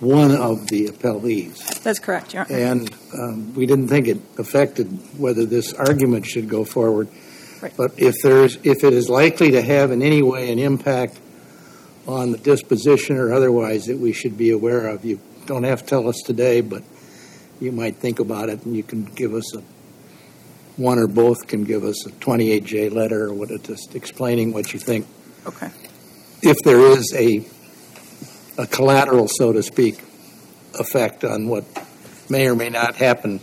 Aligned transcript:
one 0.00 0.34
of 0.34 0.66
the 0.68 0.88
appellees. 0.88 1.82
That's 1.82 1.98
correct, 1.98 2.34
Your 2.34 2.44
Honor. 2.44 2.56
And 2.56 2.96
um, 3.14 3.54
we 3.54 3.66
didn't 3.66 3.88
think 3.88 4.08
it 4.08 4.18
affected 4.38 4.86
whether 5.18 5.44
this 5.44 5.74
argument 5.74 6.26
should 6.26 6.48
go 6.48 6.64
forward. 6.64 7.08
Right. 7.60 7.72
But 7.76 7.92
if 7.98 8.16
there's, 8.22 8.56
if 8.64 8.82
it 8.84 8.94
is 8.94 9.10
likely 9.10 9.50
to 9.52 9.62
have 9.62 9.90
in 9.90 10.02
any 10.02 10.22
way 10.22 10.50
an 10.50 10.58
impact 10.58 11.20
on 12.06 12.32
the 12.32 12.38
disposition 12.38 13.16
or 13.16 13.32
otherwise 13.32 13.86
that 13.86 13.98
we 13.98 14.12
should 14.12 14.38
be 14.38 14.50
aware 14.50 14.88
of, 14.88 15.04
you 15.04 15.20
don't 15.44 15.64
have 15.64 15.82
to 15.82 15.86
tell 15.86 16.08
us 16.08 16.22
today, 16.24 16.62
but 16.62 16.82
you 17.60 17.70
might 17.70 17.96
think 17.96 18.18
about 18.18 18.48
it 18.48 18.64
and 18.64 18.74
you 18.74 18.82
can 18.82 19.04
give 19.04 19.34
us 19.34 19.54
a, 19.54 19.62
one 20.76 20.98
or 20.98 21.06
both 21.06 21.46
can 21.46 21.64
give 21.64 21.84
us 21.84 22.06
a 22.06 22.10
28J 22.10 22.90
letter 22.90 23.26
or 23.26 23.34
what, 23.34 23.48
just 23.62 23.94
explaining 23.94 24.54
what 24.54 24.72
you 24.72 24.78
think. 24.78 25.06
Okay. 25.46 25.70
If 26.42 26.56
there 26.64 26.80
is 26.80 27.12
a, 27.14 27.44
a 28.60 28.66
collateral, 28.66 29.28
so 29.28 29.52
to 29.52 29.62
speak, 29.62 30.02
effect 30.78 31.24
on 31.24 31.48
what 31.48 31.64
may 32.28 32.46
or 32.46 32.54
may 32.54 32.68
not 32.68 32.94
happen 32.96 33.40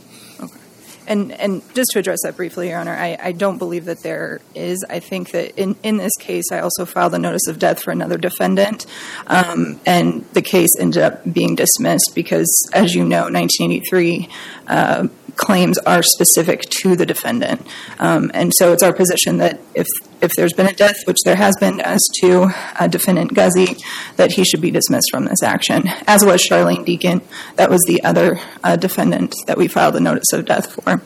And, 1.07 1.31
and 1.31 1.61
just 1.73 1.91
to 1.91 1.99
address 1.99 2.19
that 2.23 2.35
briefly, 2.35 2.69
Your 2.69 2.79
Honor, 2.79 2.93
I, 2.93 3.17
I 3.21 3.31
don't 3.31 3.57
believe 3.57 3.85
that 3.85 4.03
there 4.03 4.41
is. 4.53 4.85
I 4.89 4.99
think 4.99 5.31
that 5.31 5.57
in, 5.57 5.77
in 5.81 5.95
this 5.95 6.11
case, 6.19 6.51
I 6.51 6.59
also 6.59 6.85
filed 6.85 7.13
a 7.13 7.17
notice 7.17 7.47
of 7.47 7.59
death 7.59 7.81
for 7.81 7.91
another 7.91 8.17
defendant, 8.17 8.85
um, 9.27 9.79
and 9.85 10.25
the 10.33 10.41
case 10.41 10.69
ended 10.77 11.01
up 11.01 11.21
being 11.31 11.55
dismissed 11.55 12.11
because, 12.13 12.69
as 12.73 12.93
you 12.93 13.05
know, 13.05 13.29
1983 13.29 14.29
uh, 14.67 15.07
claims 15.37 15.77
are 15.79 16.03
specific 16.03 16.61
to 16.81 16.95
the 16.95 17.05
defendant. 17.05 17.65
Um, 17.99 18.31
and 18.33 18.51
so 18.57 18.73
it's 18.73 18.83
our 18.83 18.93
position 18.93 19.37
that 19.37 19.59
if 19.75 19.87
if 20.19 20.31
there's 20.35 20.53
been 20.53 20.67
a 20.67 20.73
death, 20.73 20.95
which 21.05 21.17
there 21.25 21.35
has 21.35 21.55
been 21.59 21.79
as 21.79 22.01
to 22.21 22.51
uh, 22.79 22.87
defendant 22.87 23.33
Guzzi, 23.33 23.79
that 24.15 24.31
he 24.31 24.43
should 24.43 24.61
be 24.61 24.71
dismissed 24.71 25.09
from 25.11 25.25
this 25.25 25.43
action, 25.43 25.83
as 26.07 26.25
was 26.25 26.41
Charlene 26.41 26.85
Deacon. 26.85 27.21
That 27.55 27.69
was 27.69 27.81
the 27.87 28.03
other 28.03 28.39
uh, 28.63 28.77
defendant 28.77 29.35
that 29.45 29.57
we 29.57 29.67
filed 29.67 29.95
a 29.95 29.99
notice 29.99 30.33
of 30.33 30.45
death 30.45 30.73
for. 30.73 31.01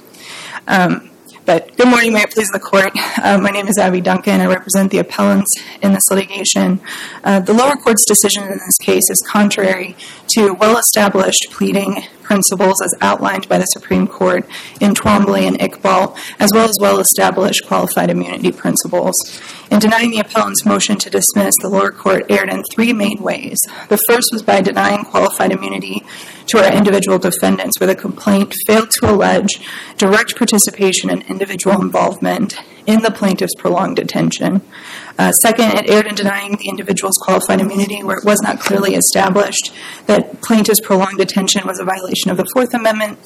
Um, 0.68 1.12
but 1.44 1.76
good 1.76 1.88
morning, 1.88 2.14
may 2.14 2.22
it 2.22 2.32
please 2.32 2.50
the 2.52 2.60
court. 2.60 2.92
Uh, 3.18 3.40
my 3.40 3.50
name 3.50 3.68
is 3.68 3.78
Abby 3.78 4.00
Duncan. 4.00 4.42
I 4.42 4.46
represent 4.46 4.92
the 4.92 5.00
appellants 5.00 5.52
in 5.82 5.92
this 5.92 6.04
litigation. 6.10 6.80
Uh, 7.24 7.40
the 7.40 7.54
lower 7.54 7.76
court's 7.76 8.06
decision 8.08 8.44
in 8.44 8.60
this 8.60 8.78
case 8.78 9.10
is 9.10 9.26
contrary 9.28 9.96
to 10.36 10.54
well 10.54 10.78
established 10.78 11.48
pleading 11.50 12.04
principles 12.32 12.82
as 12.82 12.96
outlined 13.02 13.46
by 13.50 13.58
the 13.58 13.66
Supreme 13.66 14.08
Court 14.08 14.48
in 14.80 14.94
Twombly 14.94 15.42
and 15.42 15.60
Iqbal, 15.60 16.18
as 16.40 16.50
well 16.54 16.64
as 16.64 16.78
well 16.80 17.02
established 17.02 17.68
qualified 17.68 18.10
immunity 18.10 18.54
principles. 18.54 19.14
In 19.70 19.80
denying 19.80 20.12
the 20.12 20.20
appellant's 20.20 20.66
motion 20.66 20.96
to 21.00 21.10
dismiss, 21.10 21.54
the 21.62 21.68
lower 21.68 21.92
court 21.92 22.28
erred 22.30 22.48
in 22.48 22.64
three 22.74 22.94
main 22.94 23.22
ways. 23.22 23.58
The 23.90 24.00
first 24.08 24.30
was 24.32 24.44
by 24.44 24.62
denying 24.62 25.04
qualified 25.04 25.52
immunity 25.52 26.06
to 26.48 26.60
our 26.60 26.72
individual 26.72 27.20
defendants, 27.20 27.78
where 27.82 27.88
the 27.88 27.96
complaint 27.96 28.56
failed 28.66 28.92
to 28.92 29.12
allege 29.12 29.60
direct 29.98 30.38
participation 30.38 31.10
and 31.10 31.24
individual 31.24 31.82
involvement 31.82 32.56
in 32.86 33.02
the 33.02 33.12
plaintiff's 33.12 33.56
prolonged 33.56 33.96
detention. 33.96 34.62
Uh, 35.18 35.32
second, 35.34 35.72
it 35.74 35.90
erred 35.90 36.08
in 36.08 36.16
denying 36.16 36.56
the 36.58 36.68
individual's 36.68 37.18
qualified 37.22 37.62
immunity 37.62 38.04
where 38.04 38.18
it 38.18 38.26
was 38.26 38.42
not 38.42 38.60
clearly 38.60 38.96
established 38.96 39.74
that 40.08 40.42
plaintiff's 40.42 40.80
prolonged 40.80 41.18
detention 41.18 41.66
was 41.66 41.80
a 41.80 41.84
violation 41.84 42.32
of 42.32 42.38
the 42.38 42.46
Fourth 42.54 42.74
Amendment. 42.74 43.20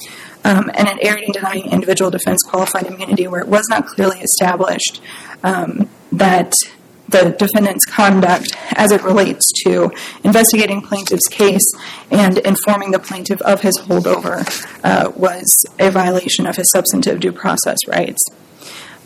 Um, 0.44 0.70
and 0.74 0.86
it 0.88 0.98
erred 1.02 1.22
in 1.22 1.32
denying 1.32 1.70
individual 1.72 2.10
defense 2.10 2.42
qualified 2.42 2.86
immunity 2.86 3.26
where 3.26 3.40
it 3.40 3.48
was 3.48 3.66
not 3.68 3.86
clearly 3.86 4.20
established 4.20 5.02
um, 5.42 5.88
that 6.12 6.52
the 7.08 7.30
defendant's 7.38 7.84
conduct 7.84 8.56
as 8.72 8.90
it 8.90 9.02
relates 9.02 9.44
to 9.64 9.90
investigating 10.24 10.80
plaintiff's 10.80 11.28
case 11.28 11.66
and 12.10 12.38
informing 12.38 12.90
the 12.90 12.98
plaintiff 12.98 13.40
of 13.42 13.60
his 13.60 13.78
holdover 13.80 14.44
uh, 14.84 15.10
was 15.16 15.44
a 15.78 15.90
violation 15.90 16.46
of 16.46 16.56
his 16.56 16.70
substantive 16.72 17.20
due 17.20 17.32
process 17.32 17.78
rights. 17.86 18.20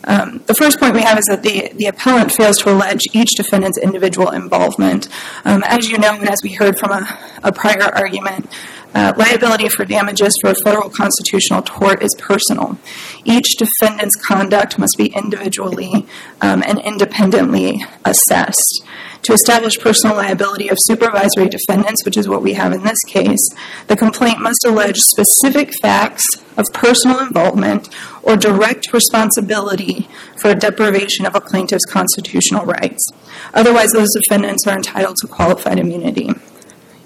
Um, 0.03 0.43
the 0.47 0.53
first 0.53 0.79
point 0.79 0.93
we 0.93 1.01
have 1.01 1.17
is 1.17 1.25
that 1.25 1.43
the, 1.43 1.71
the 1.75 1.85
appellant 1.85 2.31
fails 2.31 2.57
to 2.57 2.71
allege 2.71 3.01
each 3.13 3.31
defendant's 3.35 3.77
individual 3.77 4.29
involvement. 4.29 5.07
Um, 5.45 5.63
as 5.65 5.89
you 5.89 5.97
know, 5.97 6.13
and 6.13 6.27
as 6.29 6.39
we 6.43 6.53
heard 6.53 6.77
from 6.79 6.91
a, 6.91 7.19
a 7.43 7.51
prior 7.51 7.83
argument, 7.83 8.49
uh, 8.93 9.13
liability 9.17 9.69
for 9.69 9.85
damages 9.85 10.33
for 10.41 10.51
a 10.51 10.55
federal 10.63 10.89
constitutional 10.89 11.61
tort 11.61 12.03
is 12.03 12.13
personal. 12.17 12.77
Each 13.23 13.55
defendant's 13.57 14.15
conduct 14.15 14.77
must 14.77 14.95
be 14.97 15.07
individually 15.07 16.05
um, 16.41 16.63
and 16.65 16.79
independently 16.79 17.83
assessed. 18.05 18.83
To 19.23 19.33
establish 19.33 19.79
personal 19.79 20.15
liability 20.15 20.67
of 20.69 20.77
supervisory 20.81 21.47
defendants, 21.47 22.03
which 22.05 22.17
is 22.17 22.27
what 22.27 22.41
we 22.41 22.53
have 22.53 22.73
in 22.73 22.83
this 22.83 22.97
case, 23.07 23.49
the 23.87 23.95
complaint 23.95 24.39
must 24.41 24.65
allege 24.65 24.97
specific 24.97 25.71
facts 25.79 26.25
of 26.57 26.65
personal 26.73 27.19
involvement 27.19 27.89
or 28.23 28.35
direct 28.35 28.91
responsibility 28.91 30.07
for 30.41 30.49
a 30.49 30.55
deprivation 30.55 31.27
of 31.27 31.35
a 31.35 31.41
plaintiff's 31.41 31.85
constitutional 31.85 32.65
rights. 32.65 33.07
Otherwise, 33.53 33.91
those 33.91 34.09
defendants 34.23 34.65
are 34.67 34.75
entitled 34.75 35.17
to 35.17 35.27
qualified 35.27 35.77
immunity. 35.77 36.31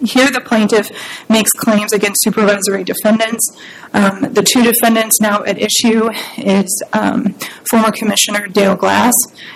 Here, 0.06 0.30
the 0.32 0.42
plaintiff 0.42 0.90
makes 1.30 1.52
claims 1.52 1.94
against 1.94 2.24
supervisory 2.24 2.84
defendants. 2.84 3.56
Um, 3.94 4.22
the 4.34 4.44
two 4.44 4.64
defendants 4.64 5.20
now 5.22 5.44
at 5.44 5.58
issue 5.58 6.10
is 6.38 6.84
um, 6.94 7.36
former 7.70 7.92
Commissioner 7.92 8.48
Dale 8.48 8.76
Glass, 8.76 9.14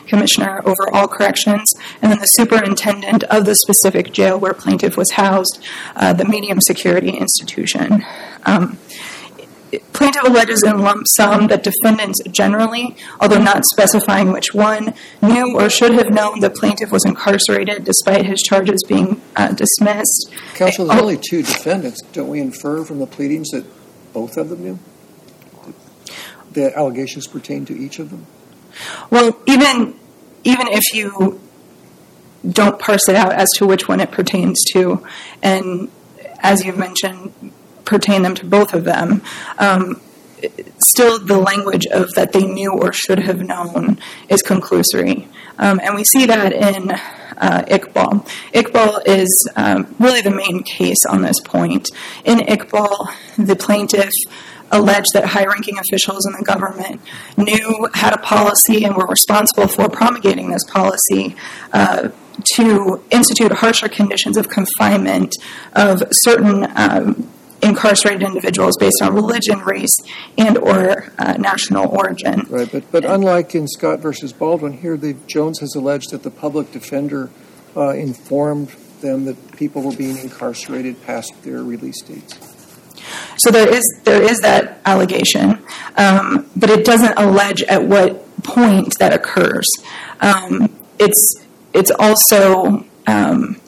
Commissioner 0.08 0.62
over 0.66 0.94
all 0.94 1.08
corrections, 1.08 1.72
and 2.02 2.12
then 2.12 2.20
the 2.20 2.26
superintendent 2.26 3.24
of 3.26 3.46
the 3.46 3.56
specific 3.56 4.14
jail 4.14 4.40
where 4.40 4.54
plaintiff 4.54 4.98
was 4.98 5.12
housed, 5.12 5.60
uh, 5.96 6.14
the 6.14 6.26
medium 6.26 6.60
security 6.62 7.12
institution. 7.12 8.04
Um, 8.46 8.78
plaintiff 9.94 10.24
alleges 10.24 10.64
in 10.64 10.80
lump 10.80 11.06
sum 11.16 11.48
that 11.48 11.64
defendants 11.64 12.20
generally, 12.32 12.96
although 13.20 13.40
not 13.40 13.64
specifying 13.66 14.32
which 14.32 14.54
one, 14.54 14.94
knew 15.22 15.56
or 15.56 15.70
should 15.70 15.94
have 15.94 16.10
known 16.10 16.40
the 16.40 16.50
plaintiff 16.50 16.92
was 16.92 17.06
incarcerated 17.06 17.84
despite 17.84 18.26
his 18.26 18.42
charges 18.42 18.84
being 18.88 19.22
uh, 19.36 19.52
dismissed. 19.54 20.32
Counsel, 20.56 20.88
there's 20.88 21.02
only 21.02 21.18
two 21.18 21.44
defendants. 21.44 22.02
Don't 22.14 22.30
we 22.30 22.40
infer 22.40 22.84
from 22.84 23.00
the 23.00 23.08
pleadings 23.08 23.50
that 23.50 23.66
both 24.14 24.38
of 24.38 24.50
them 24.50 24.64
knew? 24.64 24.80
The 26.52 26.76
allegations 26.76 27.28
pertain 27.28 27.66
to 27.66 27.78
each 27.78 28.00
of 28.00 28.10
them? 28.10 28.26
Well, 29.12 29.40
even 29.46 29.96
even 30.44 30.68
if 30.70 30.94
you 30.94 31.40
don't 32.48 32.80
parse 32.80 33.08
it 33.10 33.16
out 33.16 33.34
as 33.34 33.48
to 33.58 33.68
which 33.68 33.88
one 33.88 34.00
it 34.00 34.12
pertains 34.12 34.64
to, 34.74 35.06
and 35.44 35.90
as 36.40 36.64
you've 36.64 36.78
mentioned, 36.78 37.34
pertain 37.90 38.22
them 38.22 38.36
to 38.36 38.46
both 38.46 38.74
of 38.74 38.84
them. 38.84 39.22
Um, 39.58 40.00
still, 40.92 41.20
the 41.20 41.40
language 41.40 41.86
of 41.88 42.14
that 42.14 42.32
they 42.32 42.46
knew 42.46 42.72
or 42.72 42.94
should 42.94 43.20
have 43.20 43.42
known 43.42 44.00
is 44.30 44.42
conclusory. 44.44 45.28
Um, 45.58 45.82
and 45.84 45.96
we 45.96 46.04
see 46.06 46.26
that 46.28 46.54
in 46.54 46.92
uh, 46.92 47.64
Iqbal. 47.68 48.26
Iqbal 48.54 49.02
is 49.06 49.50
um, 49.56 49.94
really 50.00 50.22
the 50.22 50.32
main 50.32 50.64
case 50.64 51.04
on 51.10 51.24
this 51.24 51.40
point. 51.44 51.90
In 52.24 52.40
Iqbal, 52.40 53.12
the 53.38 53.56
plaintiff 53.56 54.12
alleged 54.72 55.08
that 55.16 55.26
high 55.26 55.46
ranking 55.46 55.80
officials 55.80 56.28
in 56.28 56.34
the 56.34 56.46
government 56.46 57.02
knew, 57.38 57.90
had 57.96 58.14
a 58.14 58.20
policy, 58.20 58.86
and 58.86 58.96
were 58.96 59.08
responsible 59.08 59.68
for 59.68 59.90
promulgating 59.90 60.52
this 60.52 60.64
policy. 60.70 61.36
Uh, 61.74 62.10
to 62.56 63.04
institute 63.12 63.52
harsher 63.52 63.90
conditions 63.90 64.38
of 64.38 64.48
confinement 64.48 65.36
of 65.74 66.02
certain 66.24 66.72
um, 66.76 67.30
incarcerated 67.62 68.24
individuals 68.24 68.78
based 68.78 69.02
on 69.02 69.14
religion, 69.14 69.60
race, 69.60 69.98
and 70.38 70.58
or 70.58 71.12
uh, 71.18 71.34
national 71.34 71.88
origin. 71.90 72.46
Right, 72.50 72.70
but 72.72 72.92
but 72.92 73.06
unlike 73.06 73.56
in 73.56 73.68
Scott 73.68 74.00
versus 74.00 74.34
Baldwin, 74.34 74.74
here 74.74 74.98
the 74.98 75.14
Jones 75.28 75.60
has 75.60 75.76
alleged 75.76 76.12
that 76.12 76.24
the 76.24 76.32
public 76.32 76.72
defender 76.72 77.30
uh, 77.76 77.90
informed 77.90 78.70
them 79.02 79.26
that 79.26 79.56
people 79.58 79.82
were 79.82 79.96
being 79.96 80.18
incarcerated 80.18 81.02
past 81.04 81.44
their 81.44 81.64
release 81.64 82.02
dates. 82.02 82.38
So 83.38 83.52
there 83.52 83.68
is 83.68 83.84
there 84.04 84.22
is 84.22 84.40
that 84.40 84.80
allegation, 84.86 85.64
um, 85.96 86.50
but 86.56 86.70
it 86.70 86.86
doesn't 86.86 87.18
allege 87.18 87.64
at 87.64 87.84
what 87.84 88.26
point 88.44 88.98
that 89.00 89.14
occurs. 89.14 89.68
Um, 90.22 90.76
it's 91.00 91.46
it's 91.74 91.92
also 91.92 92.86
um, 93.08 93.60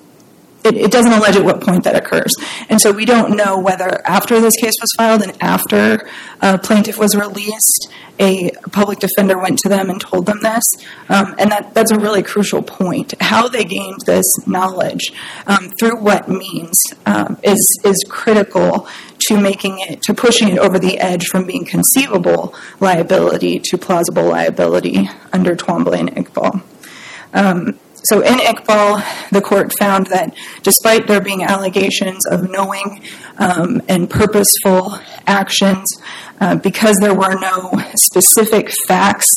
it, 0.65 0.91
doesn't 0.91 1.11
allege 1.11 1.35
at 1.35 1.43
what 1.43 1.61
point 1.61 1.83
that 1.83 1.95
occurs. 1.95 2.31
And 2.69 2.79
so 2.79 2.91
we 2.91 3.05
don't 3.05 3.35
know 3.35 3.59
whether 3.59 4.05
after 4.07 4.39
this 4.39 4.55
case 4.59 4.73
was 4.79 4.89
filed 4.97 5.21
and 5.21 5.35
after 5.41 6.07
a 6.41 6.57
plaintiff 6.57 6.97
was 6.97 7.15
released, 7.15 7.91
a 8.19 8.51
public 8.71 8.99
defender 8.99 9.39
went 9.39 9.57
to 9.59 9.69
them 9.69 9.89
and 9.89 9.99
told 9.99 10.25
them 10.25 10.39
this. 10.41 10.63
Um, 11.09 11.35
and 11.39 11.51
that, 11.51 11.73
that's 11.73 11.91
a 11.91 11.99
really 11.99 12.21
crucial 12.21 12.61
point. 12.61 13.13
How 13.19 13.47
they 13.47 13.63
gained 13.63 14.01
this 14.05 14.25
knowledge 14.45 15.11
um, 15.47 15.71
through 15.79 15.99
what 15.99 16.29
means 16.29 16.79
um, 17.05 17.37
is, 17.43 17.79
is 17.83 18.05
critical 18.09 18.87
to 19.27 19.39
making 19.39 19.79
it, 19.79 20.01
to 20.03 20.13
pushing 20.13 20.49
it 20.49 20.59
over 20.59 20.79
the 20.79 20.99
edge 20.99 21.25
from 21.25 21.45
being 21.45 21.65
conceivable 21.65 22.53
liability 22.79 23.59
to 23.59 23.77
plausible 23.77 24.25
liability 24.25 25.09
under 25.33 25.55
Twombly 25.55 25.99
and 25.99 26.15
Iqbal. 26.15 26.61
So 28.03 28.21
in 28.21 28.39
Iqbal, 28.39 29.29
the 29.29 29.41
court 29.41 29.73
found 29.77 30.07
that 30.07 30.33
despite 30.63 31.07
there 31.07 31.21
being 31.21 31.43
allegations 31.43 32.25
of 32.25 32.49
knowing 32.49 33.01
um, 33.37 33.81
and 33.87 34.09
purposeful 34.09 34.97
actions, 35.27 35.87
uh, 36.41 36.55
because 36.55 36.95
there 36.99 37.13
were 37.13 37.39
no 37.39 37.71
specific 37.95 38.69
facts 38.87 39.27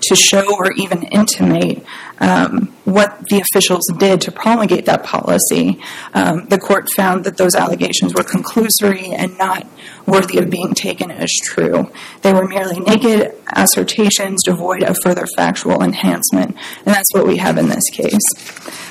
to 0.00 0.16
show 0.16 0.56
or 0.56 0.72
even 0.72 1.02
intimate 1.04 1.84
um, 2.20 2.66
what 2.84 3.18
the 3.28 3.40
officials 3.40 3.86
did 3.98 4.20
to 4.22 4.32
promulgate 4.32 4.86
that 4.86 5.02
policy, 5.04 5.80
um, 6.14 6.46
the 6.48 6.58
court 6.58 6.88
found 6.96 7.24
that 7.24 7.36
those 7.36 7.54
allegations 7.54 8.12
were 8.14 8.22
conclusory 8.22 9.10
and 9.16 9.36
not 9.38 9.66
worthy 10.06 10.38
of 10.38 10.50
being 10.50 10.74
taken 10.74 11.10
as 11.10 11.30
true. 11.42 11.90
They 12.22 12.32
were 12.32 12.46
merely 12.46 12.80
naked 12.80 13.34
assertions 13.54 14.42
devoid 14.44 14.82
of 14.82 14.96
further 15.02 15.26
factual 15.36 15.82
enhancement, 15.82 16.56
and 16.84 16.94
that's 16.94 17.12
what 17.14 17.26
we 17.26 17.36
have 17.38 17.56
in 17.58 17.68
this 17.68 17.84
case. 17.92 18.20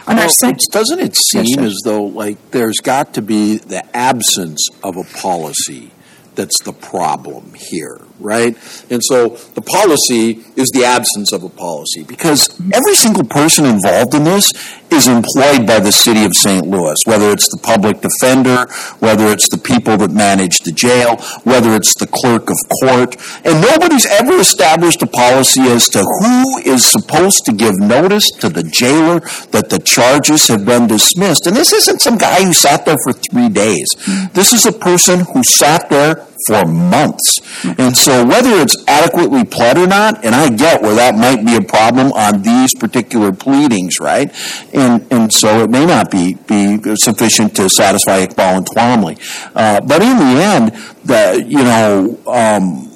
On 0.07 0.15
our 0.17 0.25
Well, 0.25 0.29
sec- 0.29 0.57
doesn't 0.71 0.99
it 0.99 1.15
seem 1.15 1.45
sir. 1.45 1.61
as 1.61 1.81
though 1.85 2.03
like 2.03 2.51
there's 2.51 2.79
got 2.79 3.13
to 3.15 3.21
be 3.21 3.57
the 3.57 3.83
absence 3.95 4.67
of 4.83 4.97
a 4.97 5.03
policy 5.03 5.91
that's 6.35 6.61
the 6.63 6.73
problem 6.73 7.53
here, 7.53 8.01
right? 8.19 8.55
And 8.89 9.01
so 9.03 9.29
the 9.29 9.61
policy 9.61 10.43
is 10.55 10.69
the 10.73 10.85
absence 10.85 11.31
of 11.31 11.43
a 11.43 11.49
policy 11.49 12.03
because 12.03 12.49
every 12.73 12.95
single 12.95 13.23
person 13.23 13.65
involved 13.65 14.13
in 14.13 14.23
this 14.23 14.51
is 14.93 15.07
employed 15.07 15.65
by 15.65 15.79
the 15.79 15.91
city 15.91 16.23
of 16.23 16.33
St. 16.33 16.65
Louis, 16.65 16.95
whether 17.05 17.31
it's 17.31 17.49
the 17.49 17.59
public 17.61 18.01
defender, 18.01 18.71
whether 18.99 19.27
it's 19.27 19.49
the 19.49 19.57
people 19.57 19.97
that 19.97 20.11
manage 20.11 20.57
the 20.59 20.71
jail, 20.71 21.17
whether 21.43 21.75
it's 21.75 21.93
the 21.99 22.07
clerk 22.07 22.49
of 22.49 22.57
court, 22.81 23.17
and 23.43 23.61
nobody's 23.61 24.05
ever 24.05 24.37
established 24.39 25.01
a 25.01 25.07
policy 25.07 25.61
as 25.61 25.89
to 25.89 25.99
who 25.99 26.59
is 26.59 26.85
supposed 26.85 27.45
to 27.45 27.51
give 27.51 27.79
notice 27.79 28.29
to 28.39 28.49
the 28.49 28.63
jailer 28.63 29.19
that 29.51 29.69
the 29.69 29.79
charges 29.79 30.47
have 30.47 30.65
been 30.65 30.87
dismissed. 30.87 31.47
And 31.47 31.55
this 31.55 31.73
isn't 31.73 32.01
some 32.01 32.17
guy 32.17 32.43
who 32.43 32.53
sat 32.53 32.85
there 32.85 32.97
for 33.03 33.13
three 33.13 33.49
days. 33.49 33.87
This 34.33 34.53
is 34.53 34.65
a 34.65 34.71
person 34.71 35.25
who 35.33 35.43
sat 35.43 35.89
there 35.89 36.27
for 36.47 36.65
months. 36.65 37.39
And 37.77 37.95
so 37.95 38.25
whether 38.25 38.49
it's 38.61 38.75
adequately 38.87 39.43
pled 39.45 39.77
or 39.77 39.87
not, 39.87 40.23
and 40.23 40.33
I 40.35 40.49
get 40.49 40.81
where 40.81 40.95
that 40.95 41.15
might 41.15 41.45
be 41.45 41.55
a 41.55 41.61
problem 41.61 42.11
on 42.13 42.41
these 42.41 42.73
particular 42.75 43.31
pleadings, 43.31 43.99
right? 43.99 44.33
And, 44.73 45.05
and 45.11 45.33
so 45.33 45.63
it 45.63 45.69
may 45.69 45.85
not 45.85 46.11
be, 46.11 46.35
be 46.35 46.79
sufficient 46.95 47.55
to 47.55 47.69
satisfy 47.69 48.25
Iqbal 48.25 48.57
and 48.57 48.65
Twombly. 48.65 49.49
Uh, 49.55 49.81
but 49.81 50.01
in 50.01 50.17
the 50.17 50.41
end, 50.41 50.71
the, 51.03 51.43
you 51.45 51.63
know, 51.63 52.19
um, 52.27 52.92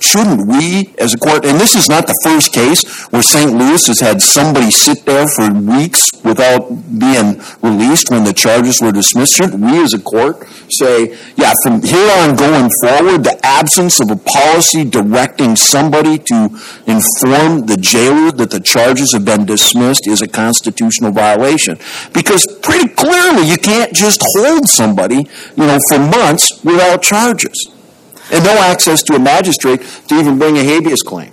shouldn't 0.00 0.46
we, 0.46 0.94
as 0.98 1.14
a 1.14 1.18
court, 1.18 1.44
and 1.44 1.60
this 1.60 1.74
is 1.74 1.88
not 1.88 2.06
the 2.06 2.18
first 2.22 2.52
case 2.52 3.06
where 3.10 3.22
St. 3.22 3.52
Louis 3.52 3.86
has 3.86 4.00
had 4.00 4.22
somebody 4.22 4.70
sit 4.70 5.04
there 5.04 5.26
for 5.28 5.52
weeks 5.52 6.04
without 6.24 6.68
being 6.98 7.40
released 7.62 8.10
when 8.10 8.24
the 8.24 8.32
charges 8.32 8.80
were 8.80 8.92
dismissed, 8.92 9.34
shouldn't 9.34 9.62
we 9.62 9.82
as 9.82 9.94
a 9.94 10.00
court 10.00 10.46
say, 10.70 11.16
yeah, 11.36 11.52
from 11.62 11.82
here 11.82 12.10
on 12.18 12.36
going 12.36 12.70
forward, 12.82 13.24
the 13.24 13.38
absence 13.44 14.00
of 14.00 14.10
a 14.10 14.16
policy 14.16 14.84
directing 14.84 15.56
somebody 15.56 16.18
to 16.18 16.50
inform 16.86 17.66
the 17.66 17.78
jailer 17.80 18.32
that 18.32 18.50
the 18.50 18.60
charges 18.60 19.12
have 19.12 19.24
been 19.24 19.46
dismissed 19.46 20.06
is 20.08 20.22
a 20.22 20.28
constitutional 20.28 21.12
violation? 21.12 21.78
Because 22.12 22.46
pretty 22.62 22.88
clearly, 22.88 23.48
you 23.48 23.56
can't 23.56 23.92
just 23.92 24.20
hold 24.36 24.68
somebody, 24.68 25.26
you 25.56 25.66
know, 25.66 25.78
for 25.88 25.98
months 25.98 26.62
without 26.64 27.02
charges 27.02 27.70
and 28.32 28.44
no 28.44 28.52
access 28.58 29.02
to 29.04 29.14
a 29.14 29.18
magistrate 29.18 29.80
to 30.08 30.14
even 30.14 30.38
bring 30.38 30.56
a 30.56 30.64
habeas 30.64 31.02
claim. 31.02 31.32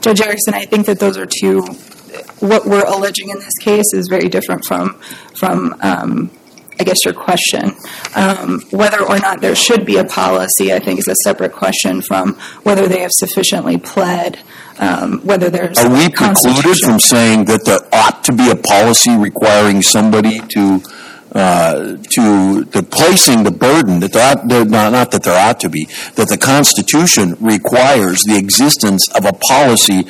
Judge 0.00 0.20
Erickson, 0.20 0.54
I 0.54 0.64
think 0.64 0.86
that 0.86 0.98
those 0.98 1.18
are 1.18 1.26
two. 1.26 1.62
What 2.40 2.66
we're 2.66 2.86
alleging 2.86 3.30
in 3.30 3.38
this 3.38 3.58
case 3.60 3.92
is 3.92 4.08
very 4.08 4.28
different 4.28 4.64
from 4.64 5.00
from. 5.34 5.76
Um, 5.80 6.30
I 6.80 6.84
guess 6.84 6.98
your 7.04 7.14
question, 7.14 7.74
um, 8.14 8.60
whether 8.70 9.02
or 9.02 9.18
not 9.18 9.40
there 9.40 9.56
should 9.56 9.84
be 9.84 9.96
a 9.96 10.04
policy, 10.04 10.72
I 10.72 10.78
think 10.78 11.00
is 11.00 11.08
a 11.08 11.14
separate 11.24 11.52
question 11.52 12.02
from 12.02 12.34
whether 12.62 12.86
they 12.86 13.00
have 13.00 13.10
sufficiently 13.12 13.78
pled, 13.78 14.38
um, 14.78 15.18
whether 15.22 15.50
there's 15.50 15.76
Are 15.78 15.92
we 15.92 16.08
precluded 16.08 16.76
from 16.84 17.00
saying 17.00 17.46
that 17.46 17.64
there 17.64 17.80
ought 17.92 18.22
to 18.24 18.32
be 18.32 18.48
a 18.50 18.54
policy 18.54 19.16
requiring 19.16 19.82
somebody 19.82 20.38
to 20.54 20.80
uh, 21.32 21.96
to 22.10 22.64
the 22.64 22.86
placing 22.90 23.44
the 23.44 23.50
burden 23.50 24.00
that 24.00 24.12
there 24.12 24.30
ought, 24.30 24.46
not, 24.46 24.92
not 24.92 25.10
that 25.10 25.22
there 25.22 25.38
ought 25.38 25.60
to 25.60 25.68
be 25.68 25.84
that 26.14 26.28
the 26.28 26.38
Constitution 26.38 27.36
requires 27.40 28.22
the 28.22 28.36
existence 28.36 29.06
of 29.14 29.24
a 29.24 29.32
policy 29.32 30.04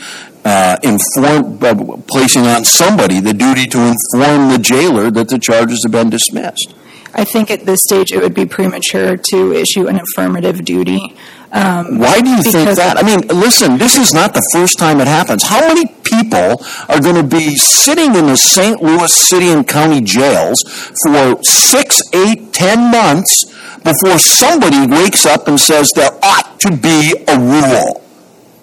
uh, 0.44 0.76
inform, 0.82 1.58
uh, 1.62 1.96
placing 2.06 2.46
on 2.46 2.64
somebody 2.64 3.20
the 3.20 3.34
duty 3.34 3.66
to 3.66 3.78
inform 3.78 4.50
the 4.50 4.58
jailer 4.58 5.10
that 5.10 5.28
the 5.28 5.38
charges 5.38 5.82
have 5.84 5.92
been 5.92 6.10
dismissed. 6.10 6.74
I 7.14 7.24
think 7.24 7.50
at 7.50 7.66
this 7.66 7.80
stage 7.82 8.12
it 8.12 8.22
would 8.22 8.34
be 8.34 8.46
premature 8.46 9.16
to 9.16 9.52
issue 9.52 9.88
an 9.88 10.00
affirmative 10.00 10.64
duty. 10.64 11.16
Um, 11.50 11.98
Why 11.98 12.20
do 12.20 12.28
you 12.28 12.42
think 12.42 12.76
that? 12.76 12.98
I 12.98 13.02
mean, 13.02 13.26
listen, 13.28 13.78
this 13.78 13.96
is 13.96 14.12
not 14.12 14.34
the 14.34 14.46
first 14.52 14.78
time 14.78 15.00
it 15.00 15.08
happens. 15.08 15.44
How 15.44 15.60
many 15.60 15.86
people 16.04 16.62
are 16.88 17.00
going 17.00 17.16
to 17.16 17.24
be 17.24 17.56
sitting 17.56 18.14
in 18.14 18.26
the 18.26 18.36
St. 18.36 18.82
Louis 18.82 19.12
City 19.14 19.48
and 19.48 19.66
County 19.66 20.02
jails 20.02 20.60
for 21.04 21.42
six, 21.42 22.02
eight, 22.12 22.52
ten 22.52 22.90
months 22.90 23.44
before 23.82 24.18
somebody 24.18 24.86
wakes 24.86 25.24
up 25.24 25.48
and 25.48 25.58
says 25.58 25.90
there 25.94 26.12
ought 26.22 26.60
to 26.60 26.76
be 26.76 27.14
a 27.26 27.38
rule? 27.38 28.04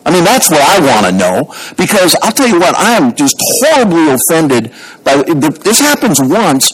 I 0.06 0.12
mean, 0.12 0.24
that's 0.24 0.52
what 0.52 0.62
I 0.62 0.78
want 0.86 1.08
to 1.08 1.12
know 1.12 1.52
because 1.78 2.16
I'll 2.22 2.32
tell 2.32 2.48
you 2.48 2.60
what, 2.60 2.76
I 2.76 2.92
am 2.92 3.16
just 3.16 3.36
horribly 3.64 4.14
offended 4.14 4.72
by 5.04 5.24
this 5.24 5.80
happens 5.80 6.22
once. 6.22 6.72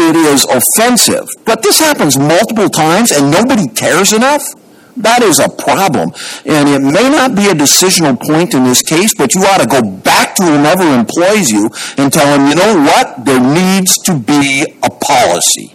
It 0.00 0.14
is 0.14 0.44
offensive, 0.44 1.26
but 1.44 1.62
this 1.62 1.80
happens 1.80 2.16
multiple 2.16 2.68
times 2.68 3.10
and 3.10 3.32
nobody 3.32 3.66
cares 3.66 4.12
enough. 4.12 4.42
That 5.02 5.22
is 5.22 5.38
a 5.38 5.48
problem. 5.48 6.10
And 6.44 6.68
it 6.68 6.80
may 6.80 7.08
not 7.08 7.34
be 7.36 7.46
a 7.46 7.54
decisional 7.54 8.18
point 8.18 8.54
in 8.54 8.64
this 8.64 8.82
case, 8.82 9.14
but 9.16 9.34
you 9.34 9.42
ought 9.42 9.60
to 9.60 9.66
go 9.66 9.82
back 9.82 10.34
to 10.36 10.42
whomever 10.42 10.82
employs 10.82 11.50
you 11.50 11.70
and 11.96 12.12
tell 12.12 12.26
them, 12.36 12.48
you 12.48 12.56
know 12.56 12.82
what? 12.82 13.24
There 13.24 13.40
needs 13.40 13.96
to 14.04 14.18
be 14.18 14.66
a 14.82 14.90
policy. 14.90 15.74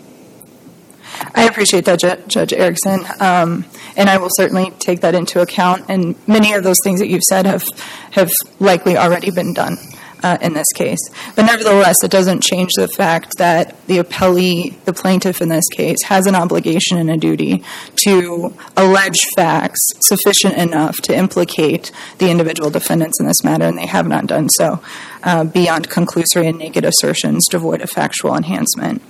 I 1.35 1.45
appreciate 1.45 1.85
that, 1.85 1.99
Ju- 1.99 2.23
Judge 2.27 2.53
Erickson, 2.53 3.05
um, 3.19 3.65
and 3.95 4.09
I 4.09 4.17
will 4.17 4.29
certainly 4.31 4.71
take 4.79 4.99
that 5.01 5.15
into 5.15 5.41
account. 5.41 5.85
And 5.87 6.15
many 6.27 6.53
of 6.53 6.63
those 6.63 6.77
things 6.83 6.99
that 6.99 7.07
you've 7.07 7.23
said 7.23 7.45
have 7.45 7.63
have 8.11 8.29
likely 8.59 8.97
already 8.97 9.31
been 9.31 9.53
done 9.53 9.77
uh, 10.23 10.37
in 10.41 10.53
this 10.53 10.71
case. 10.73 10.99
But 11.35 11.45
nevertheless, 11.45 11.95
it 12.03 12.11
doesn't 12.11 12.41
change 12.41 12.71
the 12.75 12.87
fact 12.87 13.37
that 13.37 13.75
the 13.87 13.99
appellee, 13.99 14.81
the 14.85 14.93
plaintiff 14.93 15.41
in 15.41 15.49
this 15.49 15.67
case, 15.69 16.03
has 16.05 16.25
an 16.25 16.35
obligation 16.35 16.97
and 16.97 17.09
a 17.09 17.17
duty 17.17 17.63
to 18.05 18.53
allege 18.75 19.19
facts 19.35 19.81
sufficient 20.01 20.55
enough 20.55 20.95
to 21.01 21.15
implicate 21.15 21.91
the 22.17 22.29
individual 22.29 22.69
defendants 22.69 23.19
in 23.19 23.27
this 23.27 23.43
matter, 23.43 23.65
and 23.65 23.77
they 23.77 23.85
have 23.85 24.07
not 24.07 24.27
done 24.27 24.49
so 24.57 24.81
uh, 25.23 25.43
beyond 25.43 25.89
conclusory 25.89 26.47
and 26.47 26.57
naked 26.57 26.85
assertions 26.85 27.45
devoid 27.49 27.81
of 27.81 27.89
factual 27.89 28.35
enhancement. 28.35 29.01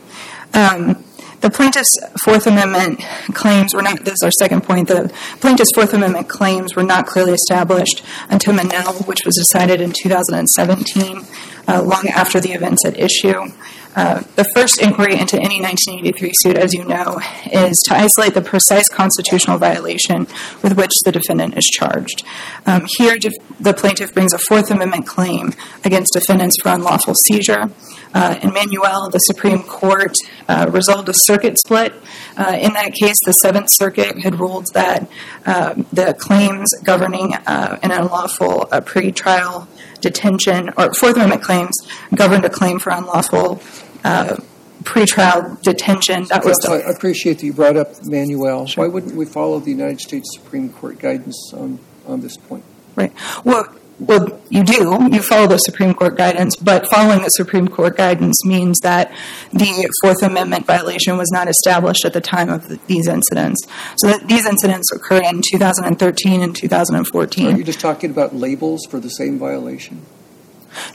Um, 0.54 1.04
the 1.44 1.50
plaintiff's 1.50 2.00
Fourth 2.24 2.48
Amendment 2.48 3.02
claims 3.34 3.76
were 3.76 3.82
not, 3.82 4.00
this 4.06 4.14
is 4.14 4.22
our 4.24 4.32
second 4.32 4.64
point, 4.64 4.88
the 4.88 5.14
plaintiff's 5.42 5.72
Fourth 5.76 5.94
Amendment 5.94 6.30
claims 6.30 6.74
were 6.74 6.84
not 6.84 7.06
clearly 7.06 7.34
established 7.34 8.02
until 8.30 8.54
Manuel, 8.54 8.94
which 9.04 9.26
was 9.26 9.36
decided 9.36 9.82
in 9.82 9.92
2017, 9.92 11.26
uh, 11.68 11.84
long 11.84 12.08
after 12.08 12.40
the 12.40 12.54
events 12.54 12.86
at 12.86 12.98
issue. 12.98 13.52
Uh, 13.96 14.24
the 14.36 14.46
first 14.56 14.82
inquiry 14.82 15.14
into 15.20 15.38
any 15.38 15.62
1983 15.62 16.32
suit, 16.42 16.58
as 16.58 16.74
you 16.74 16.84
know, 16.86 17.20
is 17.52 17.76
to 17.88 17.96
isolate 17.96 18.34
the 18.34 18.42
precise 18.42 18.90
constitutional 18.90 19.58
violation 19.58 20.28
with 20.62 20.76
which 20.76 20.92
the 21.06 21.12
defendant 21.12 21.58
is 21.58 21.66
charged. 21.66 22.24
Um, 22.66 22.86
here, 22.98 23.18
def- 23.18 23.34
the 23.60 23.74
plaintiff 23.74 24.14
brings 24.14 24.34
a 24.34 24.40
Fourth 24.40 24.72
Amendment 24.72 25.06
claim 25.06 25.54
against 25.84 26.14
defendants 26.14 26.56
for 26.62 26.70
unlawful 26.70 27.14
seizure. 27.28 27.70
Uh, 28.14 28.40
in 28.42 28.54
Manuel, 28.54 29.10
the 29.10 29.20
Supreme 29.20 29.64
Court 29.64 30.14
uh, 30.48 30.70
resolved 30.72 31.10
a 31.10 31.14
circuit 31.26 31.58
split. 31.60 31.94
Uh, 32.38 32.58
in 32.60 32.74
that 32.74 32.94
case, 32.94 33.18
the 33.26 33.32
Seventh 33.32 33.70
Circuit 33.72 34.20
had 34.20 34.40
ruled 34.40 34.68
that 34.74 35.10
uh, 35.46 35.74
the 35.92 36.14
claims 36.20 36.70
governing 36.84 37.36
uh, 37.36 37.80
an 37.82 37.92
unlawful 37.92 38.68
uh, 38.72 38.82
pretrial 38.82 39.68
detention 40.02 40.70
or 40.78 40.94
Fourth 40.94 41.16
Amendment 41.16 41.42
claims 41.42 41.76
governed 42.14 42.46
a 42.46 42.50
claim 42.50 42.78
for 42.78 42.92
unlawful 42.92 43.62
Uh, 44.04 44.38
pretrial 44.84 45.62
detention. 45.62 46.26
That 46.26 46.44
was 46.44 46.58
I 46.66 46.78
appreciate 46.92 47.40
that 47.40 47.46
you 47.46 47.54
brought 47.54 47.78
up 47.78 48.04
Manuel. 48.06 48.68
Why 48.76 48.88
wouldn't 48.88 49.16
we 49.16 49.26
follow 49.26 49.60
the 49.60 49.72
United 49.72 50.02
States 50.02 50.30
Supreme 50.34 50.72
Court 50.72 51.00
guidance 51.00 51.54
on, 51.54 51.80
on 52.06 52.22
this 52.22 52.38
point? 52.38 52.64
Right. 52.96 53.14
Well, 53.44 53.74
well, 54.00 54.42
you 54.50 54.64
do. 54.64 55.08
You 55.12 55.22
follow 55.22 55.48
the 55.48 55.58
Supreme 55.58 55.94
Court 55.94 56.18
guidance, 56.18 56.56
but 56.56 56.90
following 56.90 57.22
the 57.22 57.30
Supreme 57.30 57.68
Court 57.68 57.96
guidance 57.96 58.44
means 58.44 58.80
that 58.82 59.12
the 59.54 59.90
Fourth 60.02 60.24
Amendment 60.24 60.66
violation 60.66 61.18
was 61.18 61.32
not 61.32 61.48
established 61.48 62.04
at 62.04 62.14
the 62.14 62.20
time 62.20 62.50
of 62.50 62.68
the, 62.68 62.80
these 62.88 63.08
incidents. 63.08 63.66
So 63.98 64.08
that 64.08 64.28
these 64.28 64.46
incidents 64.46 64.92
occurred 64.92 65.24
in 65.26 65.42
2013 65.48 66.42
and 66.42 66.52
Are 66.52 66.60
2014. 66.60 67.58
you 67.58 67.64
just 67.64 67.80
talking 67.80 68.10
about 68.10 68.36
labels 68.36 68.86
for 68.90 69.00
the 69.00 69.10
same 69.10 69.38
violation? 69.38 70.02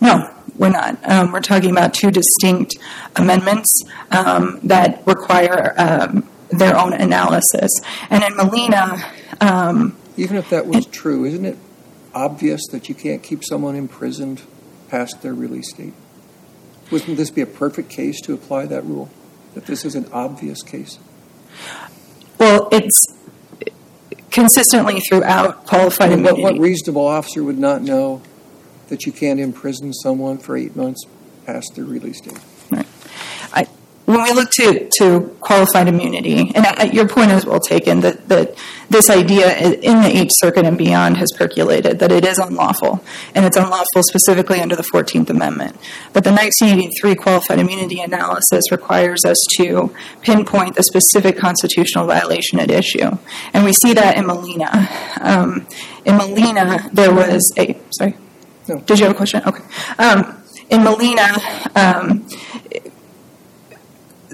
No, 0.00 0.34
we're 0.58 0.70
not. 0.70 0.98
Um, 1.08 1.32
we're 1.32 1.40
talking 1.40 1.70
about 1.70 1.94
two 1.94 2.10
distinct 2.10 2.76
amendments 3.16 3.82
um, 4.10 4.60
that 4.64 5.02
require 5.06 5.74
um, 5.78 6.28
their 6.50 6.76
own 6.76 6.92
analysis. 6.92 7.70
And 8.10 8.22
in 8.24 8.36
Molina, 8.36 8.96
um, 9.40 9.96
Even 10.16 10.36
if 10.36 10.50
that 10.50 10.66
was 10.66 10.86
true, 10.86 11.24
isn't 11.24 11.44
it 11.44 11.56
obvious 12.14 12.66
that 12.72 12.88
you 12.88 12.94
can't 12.94 13.22
keep 13.22 13.44
someone 13.44 13.76
imprisoned 13.76 14.42
past 14.88 15.22
their 15.22 15.34
release 15.34 15.72
date? 15.72 15.94
Wouldn't 16.90 17.16
this 17.18 17.30
be 17.30 17.42
a 17.42 17.46
perfect 17.46 17.90
case 17.90 18.20
to 18.22 18.32
apply 18.34 18.66
that 18.66 18.84
rule? 18.84 19.10
That 19.54 19.66
this 19.66 19.84
is 19.84 19.94
an 19.94 20.06
obvious 20.12 20.62
case? 20.62 20.98
well, 22.38 22.68
it's 22.72 23.06
consistently 24.30 25.00
throughout 25.00 25.66
qualified 25.66 26.12
And 26.12 26.22
what, 26.22 26.34
immunity. 26.34 26.58
what 26.58 26.62
reasonable 26.62 27.06
officer 27.06 27.42
would 27.42 27.58
not 27.58 27.82
know 27.82 28.22
that 28.88 29.06
you 29.06 29.12
can't 29.12 29.40
imprison 29.40 29.92
someone 29.92 30.38
for 30.38 30.56
eight 30.56 30.74
months 30.76 31.04
past 31.46 31.74
their 31.74 31.84
release 31.84 32.20
date? 32.20 32.38
when 34.08 34.22
we 34.22 34.32
look 34.32 34.48
to, 34.52 34.88
to 34.96 35.36
qualified 35.42 35.86
immunity, 35.86 36.50
and 36.54 36.94
your 36.94 37.06
point 37.06 37.30
is 37.30 37.44
well 37.44 37.60
taken 37.60 38.00
that, 38.00 38.26
that 38.30 38.54
this 38.88 39.10
idea 39.10 39.54
in 39.58 40.00
the 40.00 40.08
Eighth 40.08 40.30
Circuit 40.36 40.64
and 40.64 40.78
beyond 40.78 41.18
has 41.18 41.28
percolated 41.36 41.98
that 41.98 42.10
it 42.10 42.24
is 42.24 42.38
unlawful, 42.38 43.04
and 43.34 43.44
it's 43.44 43.58
unlawful 43.58 44.02
specifically 44.02 44.60
under 44.62 44.74
the 44.74 44.82
14th 44.82 45.28
Amendment. 45.28 45.76
But 46.14 46.24
the 46.24 46.30
1983 46.30 47.16
qualified 47.16 47.58
immunity 47.58 48.00
analysis 48.00 48.70
requires 48.70 49.26
us 49.26 49.36
to 49.58 49.94
pinpoint 50.22 50.76
the 50.76 50.84
specific 50.84 51.36
constitutional 51.36 52.06
violation 52.06 52.58
at 52.60 52.70
issue. 52.70 53.10
And 53.52 53.62
we 53.62 53.74
see 53.74 53.92
that 53.92 54.16
in 54.16 54.26
Molina. 54.26 54.88
Um, 55.20 55.66
in 56.06 56.16
Molina, 56.16 56.88
there 56.94 57.12
was 57.12 57.52
a, 57.58 57.78
sorry, 57.90 58.14
No. 58.68 58.78
did 58.80 58.98
you 58.98 59.06
have 59.06 59.14
a 59.14 59.16
question? 59.16 59.42
Okay. 59.46 59.64
Um, 59.98 60.42
in 60.70 60.84
Molina, 60.84 61.28
um, 61.74 62.26